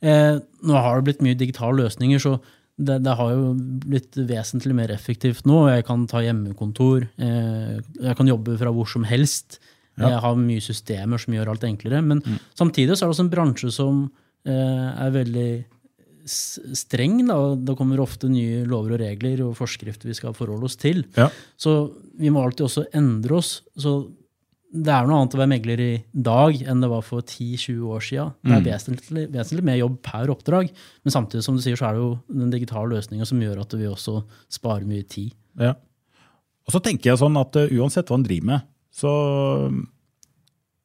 [0.00, 2.38] Eh, nå har det blitt mye digitale løsninger, så
[2.80, 3.50] det, det har jo
[3.84, 5.66] blitt vesentlig mer effektivt nå.
[5.74, 7.04] Jeg kan ta hjemmekontor.
[7.20, 9.60] Eh, jeg kan jobbe fra hvor som helst.
[10.00, 12.00] Jeg har mye systemer som gjør alt enklere.
[12.04, 12.22] Men
[12.56, 14.00] samtidig så er det også en bransje som
[14.48, 15.50] eh, er veldig
[16.30, 17.20] streng.
[17.28, 17.38] Da.
[17.56, 21.04] Det kommer ofte nye lover og regler og forskrifter vi skal forholde oss til.
[21.18, 21.28] Ja.
[21.60, 23.60] Så vi må alltid også endre oss.
[23.78, 23.98] Så
[24.70, 28.04] det er noe annet å være megler i dag enn det var for 10-20 år
[28.06, 28.34] siden.
[28.46, 30.70] Det er vesentlig, vesentlig mer jobb per oppdrag,
[31.02, 33.74] men samtidig som du sier, så er det jo den digitale løsninga som gjør at
[33.74, 34.20] vi også
[34.52, 35.34] sparer mye tid.
[35.58, 35.74] Ja.
[36.68, 39.12] Og så tenker jeg sånn at uh, uansett hva en driver med, så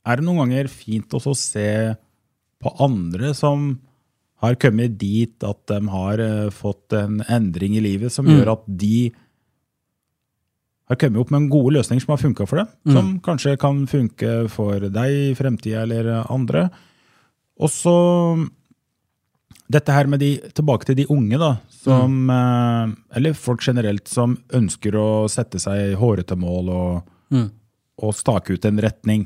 [0.05, 1.69] er det noen ganger fint å se
[2.61, 3.73] på andre som
[4.43, 8.65] har kommet dit at de har eh, fått en endring i livet som gjør at
[8.67, 9.09] de
[10.85, 12.67] har kommet opp med en gode løsninger som har funka for dem.
[12.93, 16.67] Som kanskje kan funke for deg i fremtida eller andre.
[17.57, 17.95] Og så
[19.71, 22.91] dette her med de, tilbake til de unge, da, som, mm.
[23.17, 27.47] eller folk generelt som ønsker å sette seg hårete mål og, Mm.
[28.01, 29.25] Og stake ut en retning.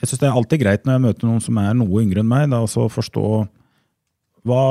[0.00, 2.30] Jeg syns det er alltid greit når jeg møter noen som er noe yngre enn
[2.30, 3.24] meg, da, også å forstå
[4.48, 4.62] hva,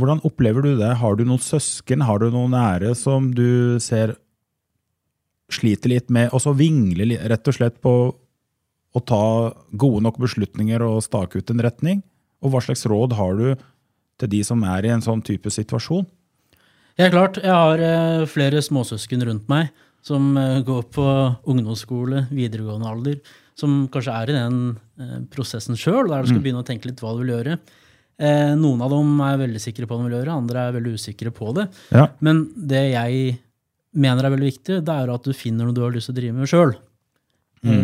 [0.00, 0.94] hvordan opplever du det?
[1.02, 4.16] Har du noen søsken, har du noen nære som du ser
[5.52, 7.94] sliter litt med, og så vingle litt, rett og slett på
[8.96, 12.00] å ta gode nok beslutninger og stake ut en retning?
[12.46, 13.48] og hva slags råd har du
[14.20, 16.06] til de som er i en sånn type situasjon?
[16.96, 17.40] Helt klart.
[17.42, 19.68] Jeg har eh, flere småsøsken rundt meg
[20.06, 21.06] som eh, går på
[21.50, 23.16] ungdomsskole, videregående alder,
[23.58, 24.60] som kanskje er i den
[25.00, 27.56] eh, prosessen sjøl, der du skal begynne å tenke litt hva du vil gjøre.
[28.16, 30.94] Eh, noen av dem er veldig sikre på hva de vil gjøre, andre er veldig
[31.00, 31.66] usikre på det.
[31.96, 32.06] Ja.
[32.24, 33.34] Men det jeg
[33.96, 36.20] mener er veldig viktig, det er at du finner noe du har lyst til å
[36.20, 36.76] drive med sjøl.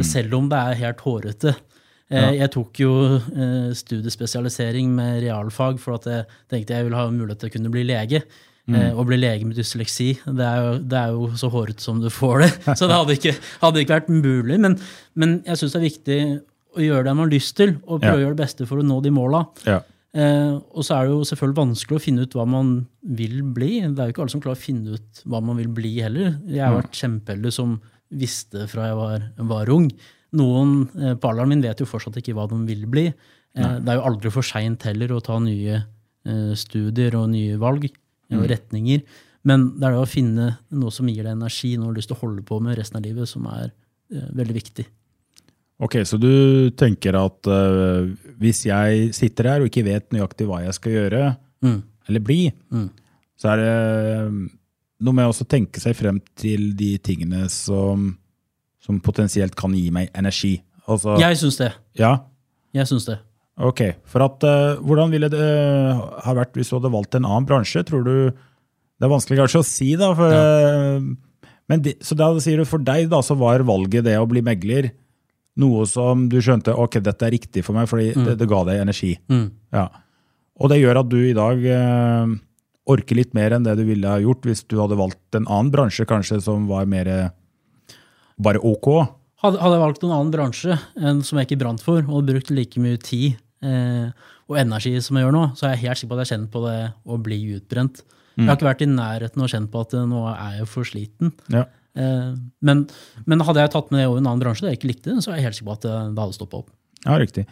[0.06, 1.56] Selv om det er helt hårete.
[2.12, 2.28] Ja.
[2.36, 2.90] Jeg tok jo
[3.74, 7.82] studiespesialisering med realfag for at jeg tenkte jeg ville ha mulighet til å kunne bli
[7.88, 8.20] lege.
[8.70, 11.98] Eh, Å bli lege med dysleksi, det er, jo, det er jo så hårete som
[12.00, 12.50] du får det.
[12.78, 14.58] Så det hadde ikke, hadde ikke vært mulig.
[14.62, 14.76] Men,
[15.18, 16.18] men jeg syns det er viktig
[16.78, 18.20] å gjøre det man har lyst til, og prøve Ja.
[18.20, 19.40] å gjøre det beste for å nå de måla.
[19.66, 19.80] Ja.
[20.14, 22.70] Eh, og så er det jo selvfølgelig vanskelig å finne ut hva man
[23.18, 23.70] vil bli.
[23.82, 26.34] Det er jo ikke alle som klarer å finne ut hva man vil bli heller.
[26.46, 27.74] Jeg har vært kjempeheldig som
[28.12, 29.88] visste fra jeg var, var ung.
[30.38, 33.08] Noen eh, på alderen min vet jo fortsatt ikke hva de vil bli.
[33.10, 37.58] Eh, det er jo aldri for seint heller å ta nye eh, studier og nye
[37.60, 37.88] valg
[38.40, 39.02] og retninger.
[39.44, 42.08] Men det er det å finne noe som gir deg energi, noe du har lyst
[42.12, 43.72] til å holde på med resten av livet, som er
[44.14, 44.84] eh, veldig viktig.
[45.82, 50.62] Ok, så du tenker at eh, hvis jeg sitter her og ikke vet nøyaktig hva
[50.66, 51.82] jeg skal gjøre, Mm.
[52.08, 52.88] eller bli, Mm.
[53.38, 54.30] så er det eh,
[55.02, 58.16] noe med å tenke seg frem til de tingene som,
[58.82, 60.60] som potensielt kan gi meg energi.
[60.88, 61.72] Altså, Jeg syns det.
[61.98, 62.16] Ja,
[62.74, 63.18] Jeg syns det.
[63.60, 63.82] Ok.
[64.08, 67.48] For at, uh, hvordan ville det eh, ha vært hvis du hadde valgt en annen
[67.48, 67.84] bransje?
[67.88, 70.12] Tror du Det er vanskelig kanskje å si, da.
[70.14, 74.14] For, eh, men de, så da sier du for deg da, så var valget det
[74.20, 74.92] å bli megler
[75.58, 78.80] noe som du skjønte ok, dette er riktig for meg, fordi det, det ga deg
[78.80, 79.16] energi.
[79.28, 79.50] Mm.
[79.74, 79.88] Ja.
[80.62, 82.36] Og det gjør at du i dag eh,
[82.94, 85.72] orker litt mer enn det du ville ha gjort hvis du hadde valgt en annen
[85.74, 87.10] bransje kanskje som var mer
[88.42, 88.88] bare ok.
[89.42, 92.52] Hadde, hadde jeg valgt en annen bransje enn som jeg ikke brant for, og brukt
[92.54, 94.10] like mye tid eh,
[94.46, 96.52] og energi som jeg gjør nå, så er jeg helt sikker på at jeg kjenner
[96.52, 98.04] på det å bli utbrent.
[98.38, 100.88] Jeg har ikke vært i nærheten og kjent på at eh, nå er jeg for
[100.88, 101.32] sliten.
[101.52, 101.66] Ja.
[101.98, 102.30] Eh,
[102.64, 102.86] men,
[103.28, 105.32] men hadde jeg tatt med det over en annen bransje det jeg ikke likte så
[105.32, 106.70] er jeg helt sikker på at det, det hadde stoppa opp.
[107.02, 107.44] Ja, riktig.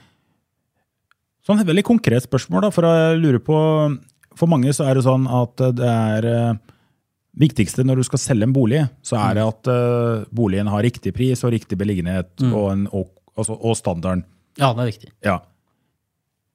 [1.44, 3.59] Sånn et veldig konkret spørsmål, da, for jeg lurer på
[4.38, 6.53] For mange så er det sånn at det er eh,
[7.38, 11.12] viktigste når du skal selge en bolig, så er det at uh, boligen har riktig
[11.16, 14.24] pris og riktig beliggenhet og, en, og, altså, og standarden.
[14.58, 15.12] Ja, det er viktig.
[15.26, 15.38] Ja.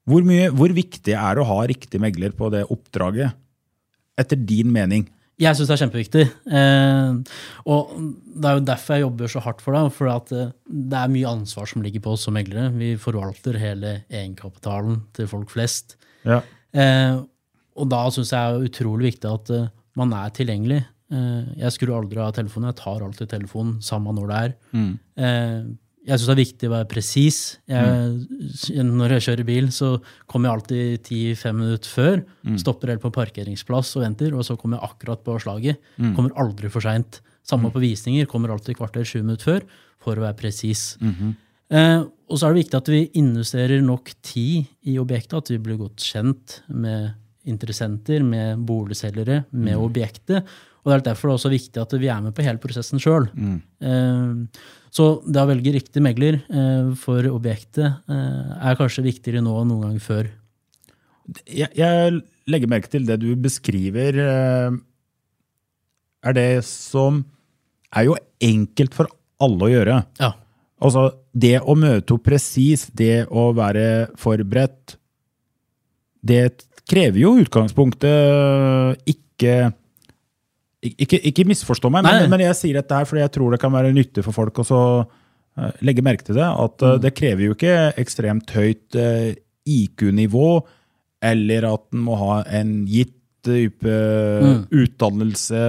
[0.06, 3.38] Hvor, mye, hvor viktig er det å ha riktig megler på det oppdraget,
[4.20, 5.08] etter din mening?
[5.42, 6.26] Jeg syns det er kjempeviktig.
[6.48, 9.82] Eh, og det er jo derfor jeg jobber så hardt for det.
[9.98, 12.70] For at eh, det er mye ansvar som ligger på oss som meglere.
[12.78, 15.98] Vi forvalter hele egenkapitalen til folk flest.
[16.24, 16.40] Ja.
[16.72, 17.18] Eh,
[17.76, 19.68] og da syns jeg det er utrolig viktig at eh,
[20.00, 20.82] man er tilgjengelig.
[21.14, 22.72] Eh, jeg skrur aldri av telefonen.
[22.72, 24.56] Jeg tar alltid telefonen, samme når det er.
[24.76, 24.94] Mm.
[26.06, 27.38] jeg syns det er viktig å være presis.
[27.72, 28.92] Mm.
[28.94, 29.96] Når jeg kjører bil, så
[30.30, 32.20] kommer jeg alltid 10-5 minutter før.
[32.62, 35.82] Stopper helt på parkeringsplass og venter, og så kommer jeg akkurat på slaget.
[36.18, 37.22] Kommer aldri for seint.
[37.46, 38.30] Samme på visninger.
[38.30, 39.66] Kommer alltid kvarter 20 minutter før
[40.06, 40.94] for å være presis.
[41.74, 45.62] Eh, og så er det viktig at vi investerer nok tid i objektet, at vi
[45.62, 47.16] blir godt kjent med
[47.50, 50.48] interessenter, med boligselgere, med objektet.
[50.86, 53.02] Og det er derfor det er også viktig at vi er med på hele prosessen
[53.02, 53.26] sjøl.
[53.34, 54.48] Mm.
[54.94, 59.72] så det å velge riktig megler eh, for objektet eh, er kanskje viktigere nå enn
[59.74, 60.30] noen gang før.
[61.50, 62.20] Jeg, jeg
[62.54, 64.78] legger merke til det du beskriver, eh,
[66.26, 67.24] er det som
[67.96, 69.10] er jo enkelt for
[69.42, 70.00] alle å gjøre.
[70.22, 70.32] Ja.
[70.86, 75.00] Altså, det å møte opp presis, det å være forberedt,
[76.26, 79.74] det krever jo utgangspunktet ikke
[80.86, 83.74] ikke, ikke misforstå meg, men, men jeg sier dette her fordi jeg tror det kan
[83.74, 84.82] være nyttig for folk å
[85.58, 86.46] eh, legge merke til det.
[86.46, 86.92] At Mm.
[86.92, 89.32] eh, det krever jo ikke ekstremt høyt eh,
[89.66, 90.50] IQ-nivå,
[91.26, 93.96] eller at en må ha en gitt type
[94.46, 94.68] Mm.
[94.74, 95.64] utdannelse,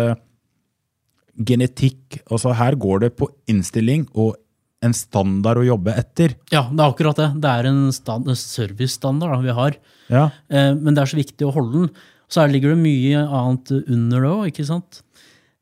[1.37, 2.21] genetikk.
[2.33, 4.37] Altså her går det på innstilling og
[4.85, 6.35] en standard å jobbe etter.
[6.53, 7.31] ja, det er akkurat det.
[7.43, 9.79] Det er en, stand, en servicestandard vi har.
[10.13, 11.89] Ja, Eh, men det er så viktig å holde den.
[12.29, 15.01] Så her ligger det mye annet under det òg, ikke sant?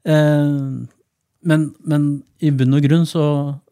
[0.05, 0.83] Eh,
[1.45, 2.09] men, men
[2.41, 3.25] i bunn og grunn så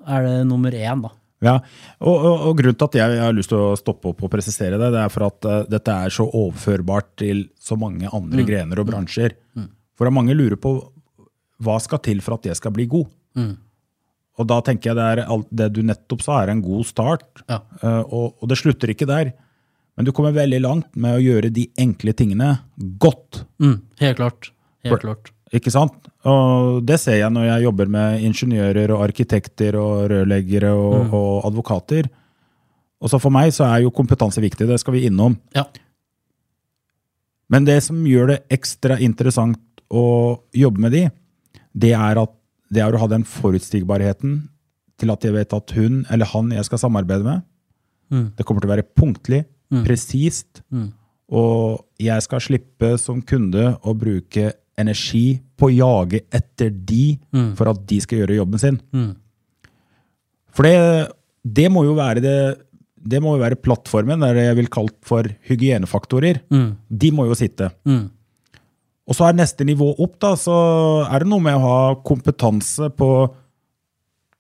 [0.06, 1.12] er det nummer én, da.
[1.42, 1.56] Ja,
[1.98, 4.30] og, og, og grunnen til at jeg, jeg har lyst til å stoppe opp og
[4.30, 8.44] presisere det, det er for at uh, dette er så overførbart til så mange andre
[8.46, 9.34] grener og bransjer.
[9.98, 10.76] For at mange lurer på
[11.62, 13.10] hva skal til for at jeg skal bli god.
[14.40, 17.44] Og da tenker jeg det, er, alt det du nettopp sa, er en god start.
[17.50, 17.60] Ja.
[17.82, 19.34] Eh, og, og det slutter ikke der.
[19.96, 22.54] Men du kommer veldig langt med å gjøre de enkle tingene
[23.02, 23.42] godt.
[23.60, 24.52] Mm, helt klart.
[24.86, 25.32] Helt For- klart.
[25.52, 26.08] Ikke sant?
[26.24, 31.48] Og det ser jeg når jeg jobber med ingeniører og arkitekter og rørleggere og, og
[31.50, 32.08] advokater.
[33.02, 35.34] Og så for meg så er jo kompetanse viktig, det skal vi innom.
[35.52, 35.66] Ja.
[37.52, 39.60] Men det som gjør det ekstra interessant
[39.92, 40.04] å
[40.56, 41.02] jobbe med de,
[41.76, 42.32] det er, at,
[42.72, 44.48] det er å ha den forutsigbarheten
[45.00, 47.42] til at jeg vet at hun eller han jeg skal samarbeide med,
[48.12, 48.26] Mm.
[48.36, 49.44] det kommer til å være punktlig,
[49.86, 50.60] presist,
[51.32, 57.18] og jeg skal slippe som kunde å bruke energi på å jage etter de
[57.56, 58.76] for at de skal gjøre jobben sin.
[58.92, 59.14] Mm.
[60.52, 61.08] For det,
[61.42, 62.36] det må jo være det
[63.02, 66.42] det må jo være plattformen, det jeg vil kalt for hygienefaktorer.
[66.88, 67.72] De må jo sitte.
[67.88, 68.10] Mm.
[69.12, 70.54] Og så er neste nivå opp, da, så
[71.04, 73.08] er det noe med å ha kompetanse på,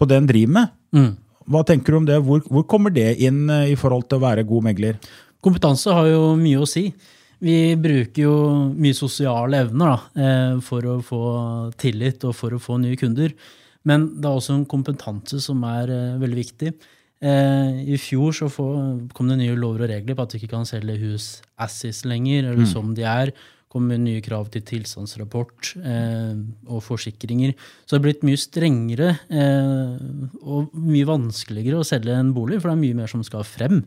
[0.00, 0.72] på det en driver med.
[0.96, 1.10] Mm.
[1.52, 2.16] Hva tenker du om det?
[2.24, 4.96] Hvor, hvor kommer det inn eh, i forhold til å være god megler?
[5.44, 6.86] Kompetanse har jo mye å si.
[7.42, 8.34] Vi bruker jo
[8.72, 11.22] mye sosiale evner da, eh, for å få
[11.76, 13.36] tillit og for å få nye kunder.
[13.84, 16.74] Men det er også en kompetanse som er eh, veldig viktig.
[17.22, 18.48] I fjor så
[19.14, 22.48] kom det nye lover og regler på at du ikke kan selge hus assis lenger,
[22.50, 23.30] eller som de er.
[23.72, 26.34] Kom med nye krav til tilstandsrapport eh,
[26.68, 27.54] og forsikringer.
[27.84, 29.96] Så det har blitt mye strengere eh,
[30.42, 33.80] og mye vanskeligere å selge en bolig, for det er mye mer som skal frem.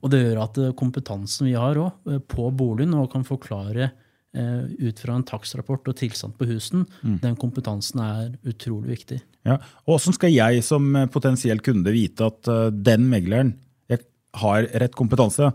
[0.00, 3.90] Og det gjør at eh, kompetansen vi har også, eh, på boligen og kan forklare
[3.90, 9.20] eh, ut fra en takstrapport og tilstand på husen, den kompetansen er utrolig viktig.
[9.44, 9.58] Ja.
[9.84, 12.54] Og Hvordan skal jeg som eh, potensiell kunde vite at
[12.86, 13.56] den megleren
[13.90, 14.06] jeg
[14.44, 15.50] har rett kompetanse?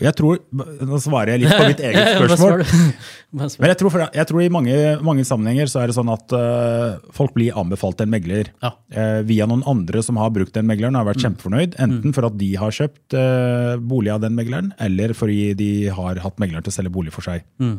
[0.00, 2.62] Jeg tror, Nå svarer jeg litt på mitt eget spørsmål.
[3.36, 6.96] Men jeg tror, jeg tror i mange, mange sammenhenger så er det sånn at uh,
[7.14, 8.72] folk blir anbefalt en megler Ja.
[8.96, 11.76] uh, via noen andre som har brukt den megleren og har vært kjempefornøyd.
[11.84, 16.18] Enten for at de har kjøpt uh, bolig av den megleren, eller fordi de har
[16.24, 17.44] hatt megleren til å selge bolig for seg.
[17.62, 17.78] Mm.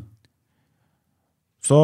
[1.62, 1.78] Så,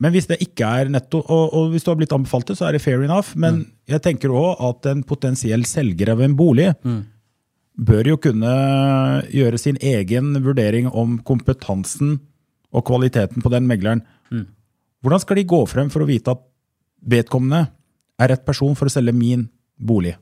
[0.00, 2.66] men hvis det ikke er netto, og, og hvis du har blitt anbefalt det, så
[2.70, 3.34] er det fair enough.
[3.38, 6.70] Men jeg tenker òg at en potensiell selger av en bolig
[7.74, 8.54] bør jo kunne
[9.32, 12.18] gjøre sin egen vurdering om kompetansen
[12.70, 14.02] og kvaliteten på den megleren.
[15.00, 16.42] Hvordan skal de gå frem for å vite at
[17.00, 17.70] vedkommende
[18.20, 19.46] er rett person for å selge min
[19.80, 20.12] bolig?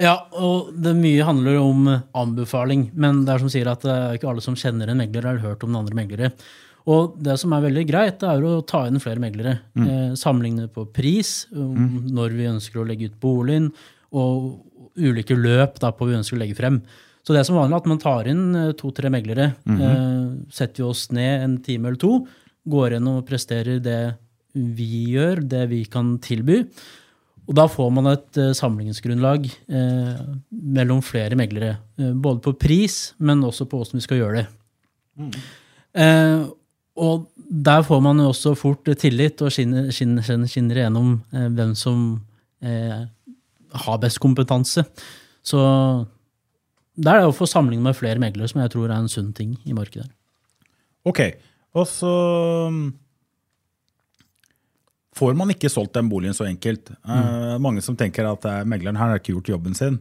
[0.00, 1.84] Ja, og det mye handler om
[2.16, 5.26] anbefaling, men det er som sier at det er ikke alle som kjenner en megler
[5.26, 6.32] eller har hørt om den andre meglere.
[6.88, 9.58] Og det som er veldig greit, det er å ta inn flere meglere.
[9.76, 12.08] Eh, sammenligne på pris, mm.
[12.16, 13.68] når vi ønsker å legge ut boligen,
[14.16, 14.48] og
[14.98, 16.80] ulike løp da, på vi ønsker å legge frem.
[17.20, 20.24] Så det er som vanlig at man tar inn eh, to-tre meglere, eh,
[20.54, 22.14] setter vi oss ned en time eller to,
[22.70, 24.00] går gjennom og presterer det
[24.54, 26.64] vi gjør, det vi kan tilby.
[27.50, 30.22] Og da får man et uh, samlingsgrunnlag eh,
[30.78, 31.72] mellom flere meglere.
[31.98, 35.40] Eh, både på pris, men også på hvordan vi skal gjøre det.
[35.98, 36.44] Eh,
[37.00, 42.20] og der får man jo også fort tillit og skinner, skinner, skinner, gjennom hvem som
[43.84, 44.84] har best kompetanse.
[45.46, 45.60] Så
[47.00, 49.32] det er det å få samling med flere meglere som jeg tror er en sunn
[49.36, 50.10] ting i markedet.
[51.08, 51.22] Ok,
[51.78, 52.10] og så
[52.68, 52.84] mm,
[55.16, 56.92] får man ikke solgt den boligen så enkelt.
[56.92, 60.00] Eh, mange som tenker at eh, megleren her har ikke gjort jobben sin.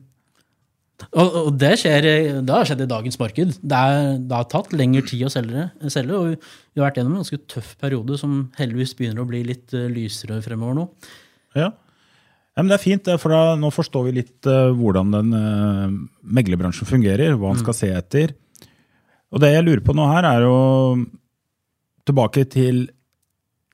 [1.15, 2.05] Og, og det, skjer,
[2.43, 3.53] det har skjedd i dagens marked.
[3.62, 7.15] Det, er, det har tatt lengre tid å selge, selge, og vi har vært gjennom
[7.15, 10.89] en ganske tøff periode som heldigvis begynner å bli litt eh, lysere fremover nå.
[11.58, 11.71] Ja.
[12.60, 15.93] Ja, men Det er fint, for da, nå forstår vi litt uh, hvordan den uh,
[16.28, 18.36] meglerbransjen fungerer, hva han skal se etter.
[19.32, 20.58] Og det jeg lurer på nå her, er jo
[22.10, 22.88] tilbake til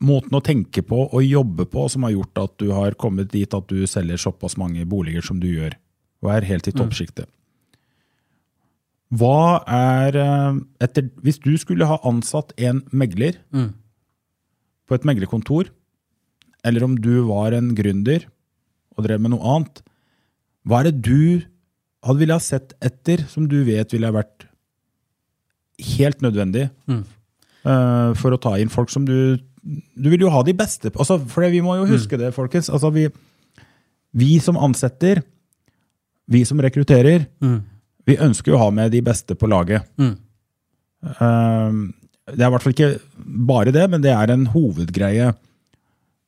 [0.05, 3.57] måten å tenke på og jobbe på som har gjort at du har kommet dit
[3.57, 5.73] at du selger såpass mange boliger som du gjør,
[6.21, 7.29] og er helt i toppsjiktet.
[9.15, 13.73] Hva er eh, etter, Hvis du skulle ha ansatt en megler Mm.
[14.85, 15.69] på et meglerkontor,
[16.65, 18.25] eller om du var en gründer
[18.95, 19.81] og drev med noe annet,
[20.65, 21.43] hva er det du
[22.05, 24.45] hadde ville ha sett etter som du vet ville ha vært
[25.97, 27.03] helt nødvendig Mm.
[27.65, 29.37] uh, for å ta inn folk som du
[29.97, 32.69] Du vil jo ha de beste altså, For vi må jo huske det, folkens.
[32.69, 33.07] Altså, vi,
[34.13, 35.23] vi som ansetter,
[36.29, 37.63] vi som rekrutterer, Mm.
[38.05, 39.81] vi ønsker jo å ha med de beste på laget.
[39.97, 40.15] Mm.
[41.03, 41.71] Eh,
[42.29, 45.33] det er i hvert fall ikke bare det, men det er en hovedgreie.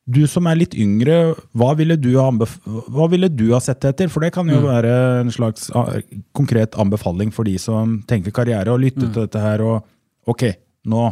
[0.07, 4.07] Du som er litt yngre, hva ville du ha, hva ville du ha sett etter?
[4.11, 5.97] For det kan jo være en slags ah,
[6.37, 9.93] konkret anbefaling for de som tenker karriere, og lytter til dette her og
[10.27, 10.43] Ok,
[10.91, 11.05] nå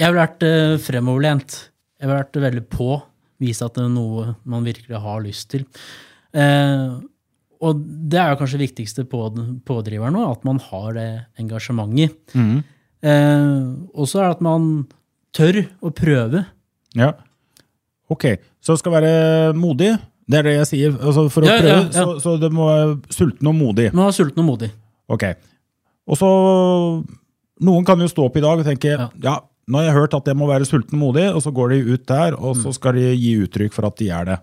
[0.00, 1.56] Jeg ville vært uh, fremoverlent.
[2.00, 2.94] Jeg ville vært veldig på.
[3.40, 5.66] Vise at det er noe man virkelig har lyst til.
[6.36, 6.92] Eh,
[7.60, 9.22] og det er jo kanskje det viktigste på
[9.68, 11.08] pådriveren nå, at man har det
[11.40, 12.36] engasjementet.
[13.00, 13.64] Eh,
[13.96, 14.68] og så er det at man
[15.36, 16.44] tør å prøve.
[16.96, 17.14] Ja.
[18.10, 18.24] Ok,
[18.60, 19.12] så skal være
[19.54, 19.92] modig.
[20.30, 20.96] Det er det jeg sier.
[20.98, 21.92] Altså, for å Ja, ja, prøve, ja.
[21.94, 23.88] Så, så det må være sulten og modig.
[23.94, 24.68] Må være sulten og modig.
[25.10, 25.24] Ok.
[26.10, 26.30] Og så
[27.60, 29.08] Noen kan jo stå opp i dag og tenke ja.
[29.20, 29.34] Ja.
[29.68, 31.80] nå har jeg hørt at jeg må være sulten og modig, og så går de
[31.92, 32.62] ut der, og Mm.
[32.64, 34.38] så skal de gi uttrykk for at de er det.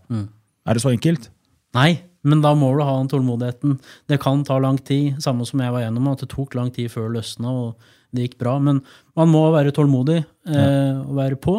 [0.67, 1.29] Er det så enkelt?
[1.73, 3.79] Nei, men da må du ha den tålmodigheten.
[4.07, 6.91] Det kan ta lang tid, samme som jeg var gjennom, at det tok lang tid
[6.93, 7.75] før det løsna, og
[8.13, 8.59] det gikk bra.
[8.59, 8.81] Men
[9.17, 11.57] man må være tålmodig eh, og være på.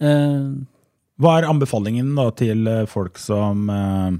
[0.00, 0.46] Eh,
[1.20, 4.16] Hva er anbefalingen da til eh, folk som eh,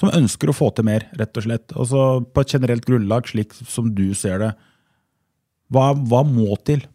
[0.00, 1.74] som ønsker å få til mer, rett og slett?
[1.76, 4.54] Altså På et generelt grunnlag, slik som du ser det.
[5.70, 6.86] Hva, hva må til?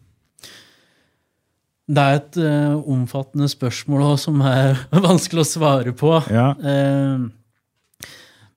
[1.86, 6.10] det er et uh, omfattende spørsmål også, som er vanskelig å svare på.
[6.34, 6.48] Ja.
[6.58, 8.10] Uh,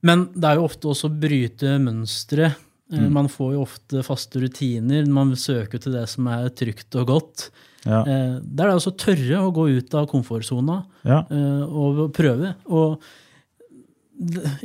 [0.05, 2.53] men det er jo ofte også å bryte mønstre.
[2.89, 3.09] Mm.
[3.13, 5.05] Man får jo ofte faste rutiner.
[5.11, 7.49] Man søker til det som er trygt og godt.
[7.85, 8.01] Ja.
[8.03, 11.21] Eh, der er det også tørre å gå ut av komfortsona Ja.
[11.31, 12.55] eh, og prøve.
[12.67, 12.99] Og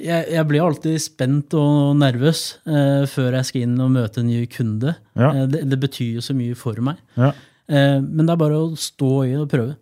[0.02, 4.26] jeg, jeg blir alltid spent og nervøs eh, før jeg skal inn og møte en
[4.32, 4.96] ny kunde.
[5.14, 5.30] Ja.
[5.30, 6.98] Eh, det, det betyr jo så mye for meg.
[7.20, 7.32] ja.
[7.64, 9.76] Eh, men det er bare å stå i og prøve.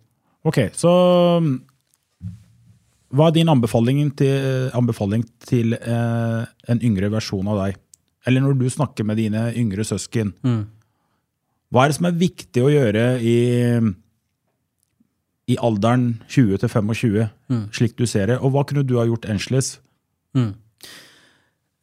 [0.47, 0.91] Ok, så
[3.12, 7.80] hva er din anbefaling til, anbefaling til eh, en yngre versjon av deg?
[8.28, 10.62] Eller når du snakker med dine yngre søsken, Mm.
[11.72, 13.36] Hva er det som er viktig å gjøre i,
[15.52, 17.64] i alderen 20 til 25, Mm.
[17.72, 18.38] slik du ser det?
[18.40, 19.78] Og hva kunne du ha gjort annerledes?
[20.36, 20.52] Mm.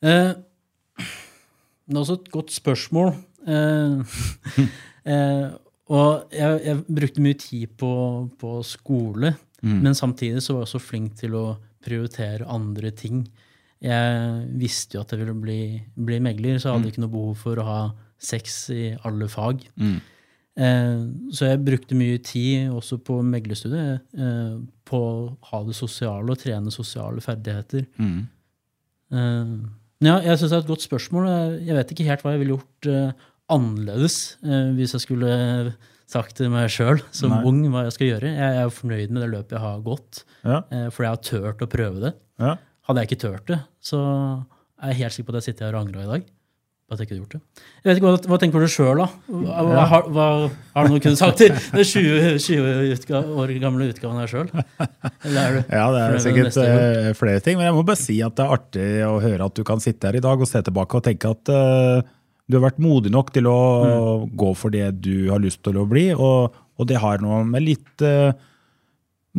[0.02, 0.34] Eh,
[1.90, 3.12] det er også et godt spørsmål.
[3.50, 4.16] Eh,
[5.14, 5.50] eh,
[5.90, 7.92] og jeg, jeg brukte mye tid på,
[8.40, 11.46] på skole, men samtidig så var jeg også flink til å
[11.84, 13.26] prioritere andre ting.
[13.84, 15.58] Jeg visste jo at jeg ville bli,
[15.98, 17.80] bli megler, så jeg hadde ikke noe behov for å ha
[18.20, 19.64] sex i alle fag.
[20.60, 24.56] Eh, så jeg brukte mye tid også på meglerstudiet eh,
[24.90, 27.86] på å ha det sosiale og trene sosiale ferdigheter.
[28.00, 29.54] Eh,
[30.06, 31.28] ja, jeg syns det er et godt spørsmål.
[31.28, 33.12] Jeg- Jeg vet ikke helt hva jeg ville gjort eh,
[33.50, 35.76] annerledes eh, hvis jeg skulle
[36.10, 37.44] sagt til meg sjøl som Nei.
[37.46, 38.30] ung hva jeg skal gjøre.
[38.36, 41.24] Jeg er fornøyd med det løpet jeg har gått, Ja, eh, fordi jeg har
[41.56, 42.14] turt å prøve det.
[42.40, 42.56] ja.
[42.90, 44.00] Hadde jeg ikke turt det, så
[44.82, 46.24] er jeg helt sikker på at jeg sitter her og angrer i dag.
[46.90, 47.42] At jeg ikke hadde gjort det.
[47.84, 49.08] Jeg vet ikke, Hva, hva tenker du sjøl, da?
[49.30, 50.28] Hva, hva, har- hva,
[50.76, 54.50] har du noe kunne sagt til den 20, 20 utga, år gamle utgaven her sjøl?
[55.70, 57.60] Ja, det er sikkert eh, flere ting.
[57.60, 60.10] Men jeg må bare si at det er artig å høre at du kan sitte
[60.10, 62.02] her i dag og se tilbake og tenke at uh,
[62.50, 64.30] du har vært modig nok til å Mm.
[64.40, 66.10] gå for det du har lyst til å bli.
[66.16, 68.32] Og, og det har noe med litt eh,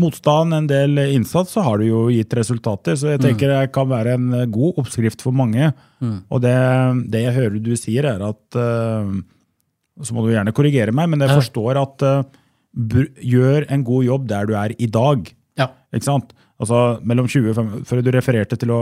[0.00, 2.96] motstand, en del innsats, så har du jo gitt resultater.
[2.96, 3.12] Så Mm.
[3.14, 5.72] jeg tenker det kan være en eh, god oppskrift for mange.
[6.30, 6.56] Og det,
[7.12, 9.10] det jeg hører du sier, er at eh,
[10.02, 12.22] Så må du gjerne korrigere meg, men jeg forstår at eh,
[13.26, 15.28] gjør en god jobb der du er i dag.
[15.60, 15.66] Ja.
[15.92, 16.32] Ikke sant?
[16.60, 18.80] Altså mellom 20 og 25, For du refererte til å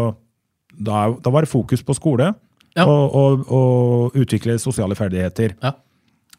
[0.79, 2.35] Da, da var det fokus på skole
[2.77, 2.85] Ja.
[2.87, 5.57] og, og, og utvikle sosiale ferdigheter.
[5.63, 5.73] Ja.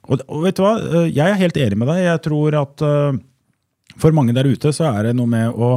[0.07, 0.75] Og, og vet du hva?
[1.11, 2.03] Jeg er helt enig med deg.
[2.05, 2.83] Jeg tror at
[3.99, 5.73] for mange der ute så er det noe med å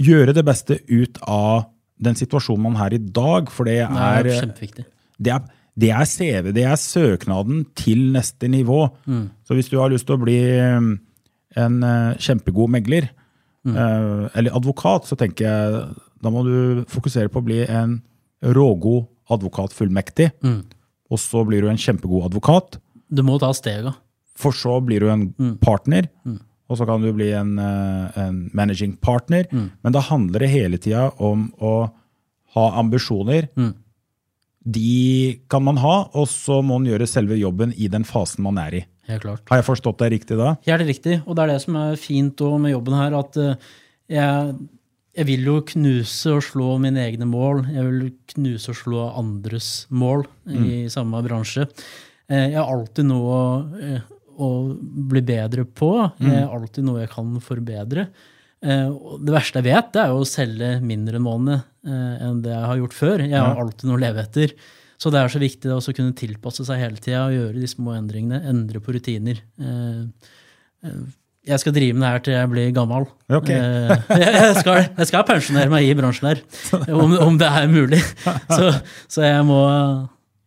[0.00, 1.66] gjøre det beste ut av
[2.02, 3.50] den situasjonen man er i dag.
[3.54, 4.84] For det Det er er,
[5.18, 5.44] det er,
[5.78, 8.88] det er CV, det er søknaden til neste nivå.
[9.06, 9.28] Mm.
[9.46, 10.98] Så hvis du har lyst til å bli um,
[11.56, 13.10] en eh, kjempegod megler,
[13.64, 13.76] Mm.
[13.80, 17.94] eh, eller advokat, så tenker jeg da må du fokusere på å bli en
[18.44, 20.26] rågod advokatfullmektig.
[20.44, 20.58] Mm.
[21.08, 22.76] Og så blir du en kjempegod advokat.
[23.08, 23.94] Du må ta stega.
[24.36, 25.56] For så blir du en Mm.
[25.64, 26.10] partner,
[26.68, 29.44] og så kan du bli en, eh, en managing partner.
[29.52, 29.70] Mm.
[29.84, 31.74] Men da handler det hele tida om å
[32.54, 33.48] ha ambisjoner.
[33.58, 33.74] Mm.
[34.64, 38.56] De kan man ha, og så må man gjøre selve jobben i den fasen man
[38.62, 38.84] er i.
[39.10, 39.42] Helt klart.
[39.50, 40.54] Har jeg forstått deg riktig da?
[40.64, 41.18] Helt riktig.
[41.26, 43.58] Og det er det som er fint med jobben her, at eh,
[44.14, 44.54] jeg,
[45.18, 47.66] jeg vil jo knuse og slå mine egne mål.
[47.74, 51.68] Jeg vil knuse og slå andres mål i samme bransje.
[52.30, 54.00] Eh, Jeg har alltid noe å,
[54.38, 54.48] å
[55.10, 55.90] bli bedre på.
[56.20, 58.08] det er alltid noe jeg kan forbedre.
[58.64, 58.88] Eh,
[59.20, 62.54] Det verste jeg vet, det er jo å selge mindre en måned eh, enn det
[62.54, 63.24] jeg har gjort før.
[63.26, 64.54] Jeg har alltid noe å leve etter.
[64.96, 67.92] Så det er så viktig å kunne tilpasse seg hele tida og gjøre de små
[67.98, 68.38] endringene.
[68.48, 69.42] Endre på rutiner.
[69.60, 70.94] Eh,
[71.44, 73.04] Jeg skal drive med det her til jeg blir gammel.
[73.28, 73.50] Ok.
[73.52, 73.90] Eh,
[74.22, 76.40] Jeg jeg skal, jeg skal pensjonere meg i bransjen her,
[76.94, 78.00] om, om det er mulig.
[78.56, 78.70] Så,
[79.12, 79.58] så jeg må,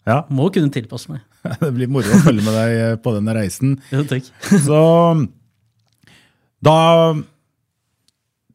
[0.09, 1.21] Ja, må kunne tilpasse meg.
[1.63, 3.77] det blir moro å følge med deg eh, på denne reisen.
[3.93, 4.27] Ja, takk.
[4.67, 4.81] Så
[6.63, 6.77] da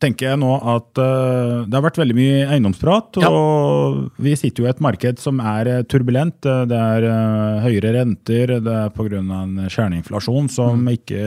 [0.02, 3.28] tenker jeg nå at uh, det har vært veldig mye eiendomsprat, Ja.
[3.30, 6.40] og vi sitter jo i et marked som er eh, turbulent.
[6.42, 9.20] Det er uh, høyere renter, det er pga.
[9.22, 10.90] en kjerneinflasjon som Mm.
[10.96, 11.22] ikke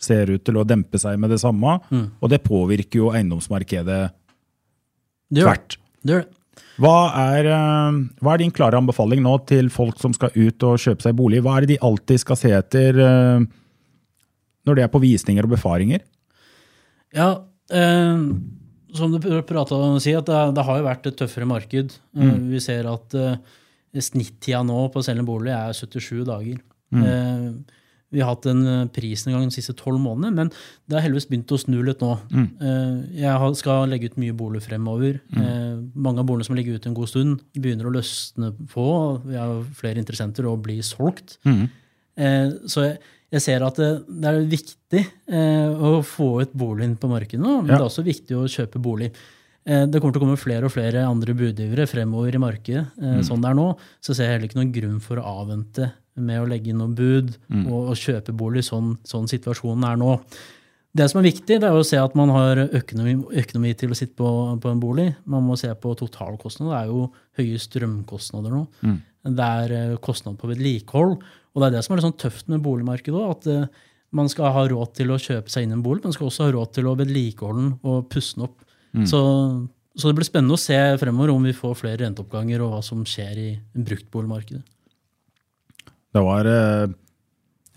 [0.00, 1.80] ser ut til å dempe seg med det samme.
[1.90, 2.06] Mm.
[2.22, 4.00] Og det påvirker jo eiendomsmarkedet
[5.34, 5.76] tvert.
[6.00, 6.37] Det gjør det.
[6.78, 6.98] Hva
[7.34, 11.04] er, eh, hva er din klare anbefaling nå til folk som skal ut og kjøpe
[11.04, 11.42] seg bolig?
[11.42, 13.48] Hva er det de alltid skal se etter eh,
[14.68, 16.04] når det er på visninger og befaringer?
[17.16, 17.30] Ja,
[17.72, 18.24] eh,
[18.96, 21.96] som du prata om å si, at det, det har jo vært et tøffere marked.
[22.16, 22.48] Mm.
[22.52, 23.36] Vi ser at eh,
[23.98, 26.62] snittida nå på å selge en bolig er 77 dager.
[26.94, 27.50] Eh,
[28.10, 30.50] vi har hatt en gang prisnedgang de siste tolv månedene, men
[30.88, 32.14] det har heldigvis begynt å snu litt nå.
[32.32, 32.48] Mm.
[33.18, 35.20] jeg skal legge ut mye bolig fremover.
[35.36, 35.90] Mm.
[35.94, 38.86] mange av boligene som ligger ute en god stund, begynner å løsne på.
[39.28, 41.36] Vi har flere interessenter og blir solgt.
[41.44, 41.68] Mm.
[42.66, 42.98] så jeg,
[43.30, 47.58] jeg ser at det, det er viktig eh, å få ut boligen på markedet nå,
[47.60, 47.76] men Ja.
[47.76, 49.10] det er også viktig å kjøpe bolig.
[49.68, 52.86] Eh, det kommer til å komme flere og flere andre budgivere fremover i markedet.
[52.96, 53.66] Eh, Sånn det er nå,
[54.00, 55.90] så ser jeg heller ikke noen grunn for å avvente
[56.20, 57.34] med å legge inn noen bud
[57.68, 60.14] og, og kjøpe bolig sånn, sånn situasjonen er nå.
[60.98, 63.98] Det som er viktig, det er å se at man har økonomi, økonomi til å
[63.98, 65.10] sitte på, på en bolig.
[65.28, 66.72] Man må se på totalkostnader.
[66.72, 67.04] Det er jo
[67.38, 68.62] høye strømkostnader nå.
[69.28, 71.18] Det er kostnader kostnad på vedlikehold.
[71.52, 73.30] Og det er det som er litt sånn tøft med boligmarkedet òg.
[73.34, 73.84] At eh,
[74.16, 76.46] man skal ha råd til å kjøpe seg inn en bolig, men man skal også
[76.46, 78.64] ha råd til å vedlikeholde den og pusse den opp.
[79.10, 79.20] Så,
[79.98, 83.02] så det blir spennende å se fremover om vi får flere renteoppganger, og hva som
[83.06, 84.62] skjer i bruktboligmarkedet.
[86.18, 86.94] Det var eh,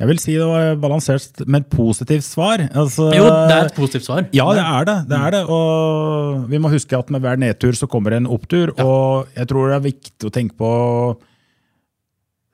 [0.01, 2.63] Jeg vil si det var balansert med et positivt svar.
[2.73, 4.23] Altså, Jo, det er et positivt svar.
[4.33, 4.95] Ja, det er det.
[5.11, 5.41] det er det.
[5.53, 8.71] Og vi må huske at med hver nedtur så kommer det en opptur.
[8.81, 10.71] Og jeg tror det er viktig å tenke på,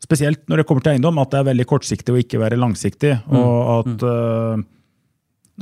[0.04, 3.14] spesielt når det kommer til eiendom, at det er veldig kortsiktig å ikke være langsiktig.
[3.32, 4.66] Og at, eh,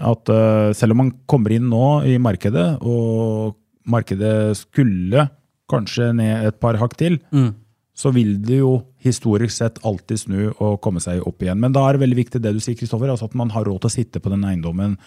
[0.09, 3.55] at eh, selv om man kommer inn nå i markedet, og
[3.85, 5.27] markedet skulle
[5.71, 7.53] kanskje ned et par hakk til, Mm.
[7.95, 8.73] Så vil det jo
[9.03, 11.61] historisk sett alltid snu og komme seg opp igjen.
[11.63, 13.85] Men da er det veldig viktig det du sier, Kristoffer, altså at man har råd
[13.85, 14.97] til å sitte på den eiendommen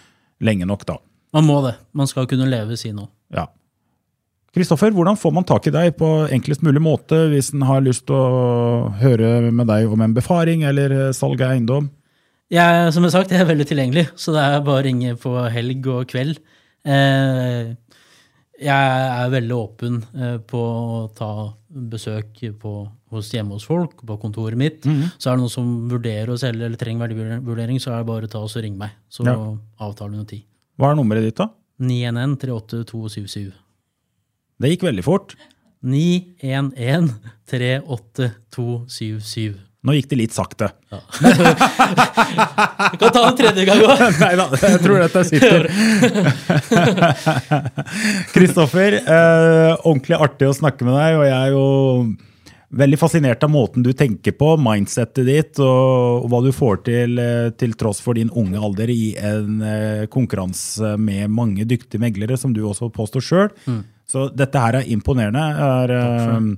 [0.41, 0.97] lenge nok, da.
[1.35, 1.75] Man må det.
[1.93, 3.11] Man skal kunne leve si noe.
[3.35, 3.45] Ja.
[4.55, 8.07] Kristoffer, hvordan får man tak i deg på enklest mulig måte hvis en har lyst
[8.09, 11.91] til å høre med deg om en befaring eller eh, salg av eiendom?
[12.49, 15.35] Jeg, som jeg sagt, jeg er veldig tilgjengelig, så det er bare å ringe på
[15.53, 16.39] helg og kveld.
[16.81, 17.75] Eh,
[18.57, 21.29] jeg er veldig åpen eh, på å ta
[21.69, 24.81] besøk på, hos hjemme hos folk, på kontoret mitt.
[25.17, 28.25] Så er det noen som vurderer å selge eller trenger verdivurdering, så er det bare
[28.25, 28.89] å ta oss og ringe meg.
[29.09, 29.35] Så Ja.
[29.79, 30.43] avtaler vi noe tid.
[30.79, 31.49] Hva er nummeret ditt, da?
[31.79, 33.53] 911 38277.
[34.59, 35.35] Det gikk veldig fort.
[35.83, 39.55] 911 38277.
[39.79, 40.67] Nå gikk det litt sakte.
[40.91, 41.27] Du
[42.99, 44.01] kan ta en tredje gang òg.
[44.25, 45.69] Nei da, jeg tror dette sitter.
[48.35, 51.63] Kristoffer, eh, ordentlig artig å snakke med deg, og jeg er jo
[52.69, 57.49] veldig fascinert av måten du tenker på, mindsettet ditt, og, hva du får til eh,
[57.55, 62.51] til tross for din unge alder i en eh, konkurranse med mange dyktige meglere, som
[62.53, 63.49] du også påstår sjøl.
[64.09, 65.45] Så dette her er imponerende.
[65.69, 66.49] Er, eh,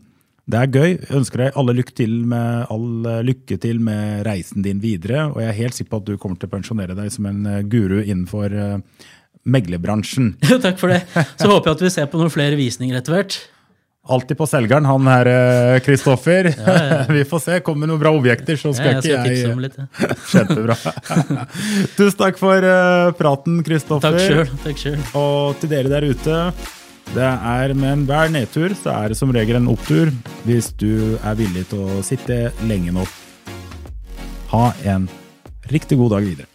[0.49, 0.89] det er gøy.
[0.95, 5.29] Jeg ønsker deg alle lykke til med, all eh, lykke til med reisen din videre.
[5.29, 7.45] Og jeg er helt sikker på at du kommer til å pensjonere deg som en
[7.45, 9.07] eh, guru innenfor eh,
[9.45, 10.35] meglerbransjen.
[10.65, 11.03] Takk for det.
[11.37, 13.39] Så håper jeg at vi ser på noen flere visninger etter hvert.
[14.11, 15.27] Alltid på selgeren, han her,
[15.85, 16.47] Kristoffer.
[17.13, 17.59] Vi får se.
[17.61, 20.15] Kommer noen bra objekter, så skal Jeg skal ikke jeg ja.
[20.31, 20.77] Kjempebra.
[21.99, 22.65] Tusen takk for
[23.19, 24.17] praten, Kristoffer.
[24.17, 24.97] Takk selv, Takk sjøl.
[25.21, 26.39] Og til dere der ute,
[27.11, 30.13] det er med enhver nedtur så er det som regel en opptur
[30.45, 33.11] hvis du er villig til å sitte lenge nok.
[34.53, 35.09] Ha en
[35.71, 36.50] riktig god dag videre.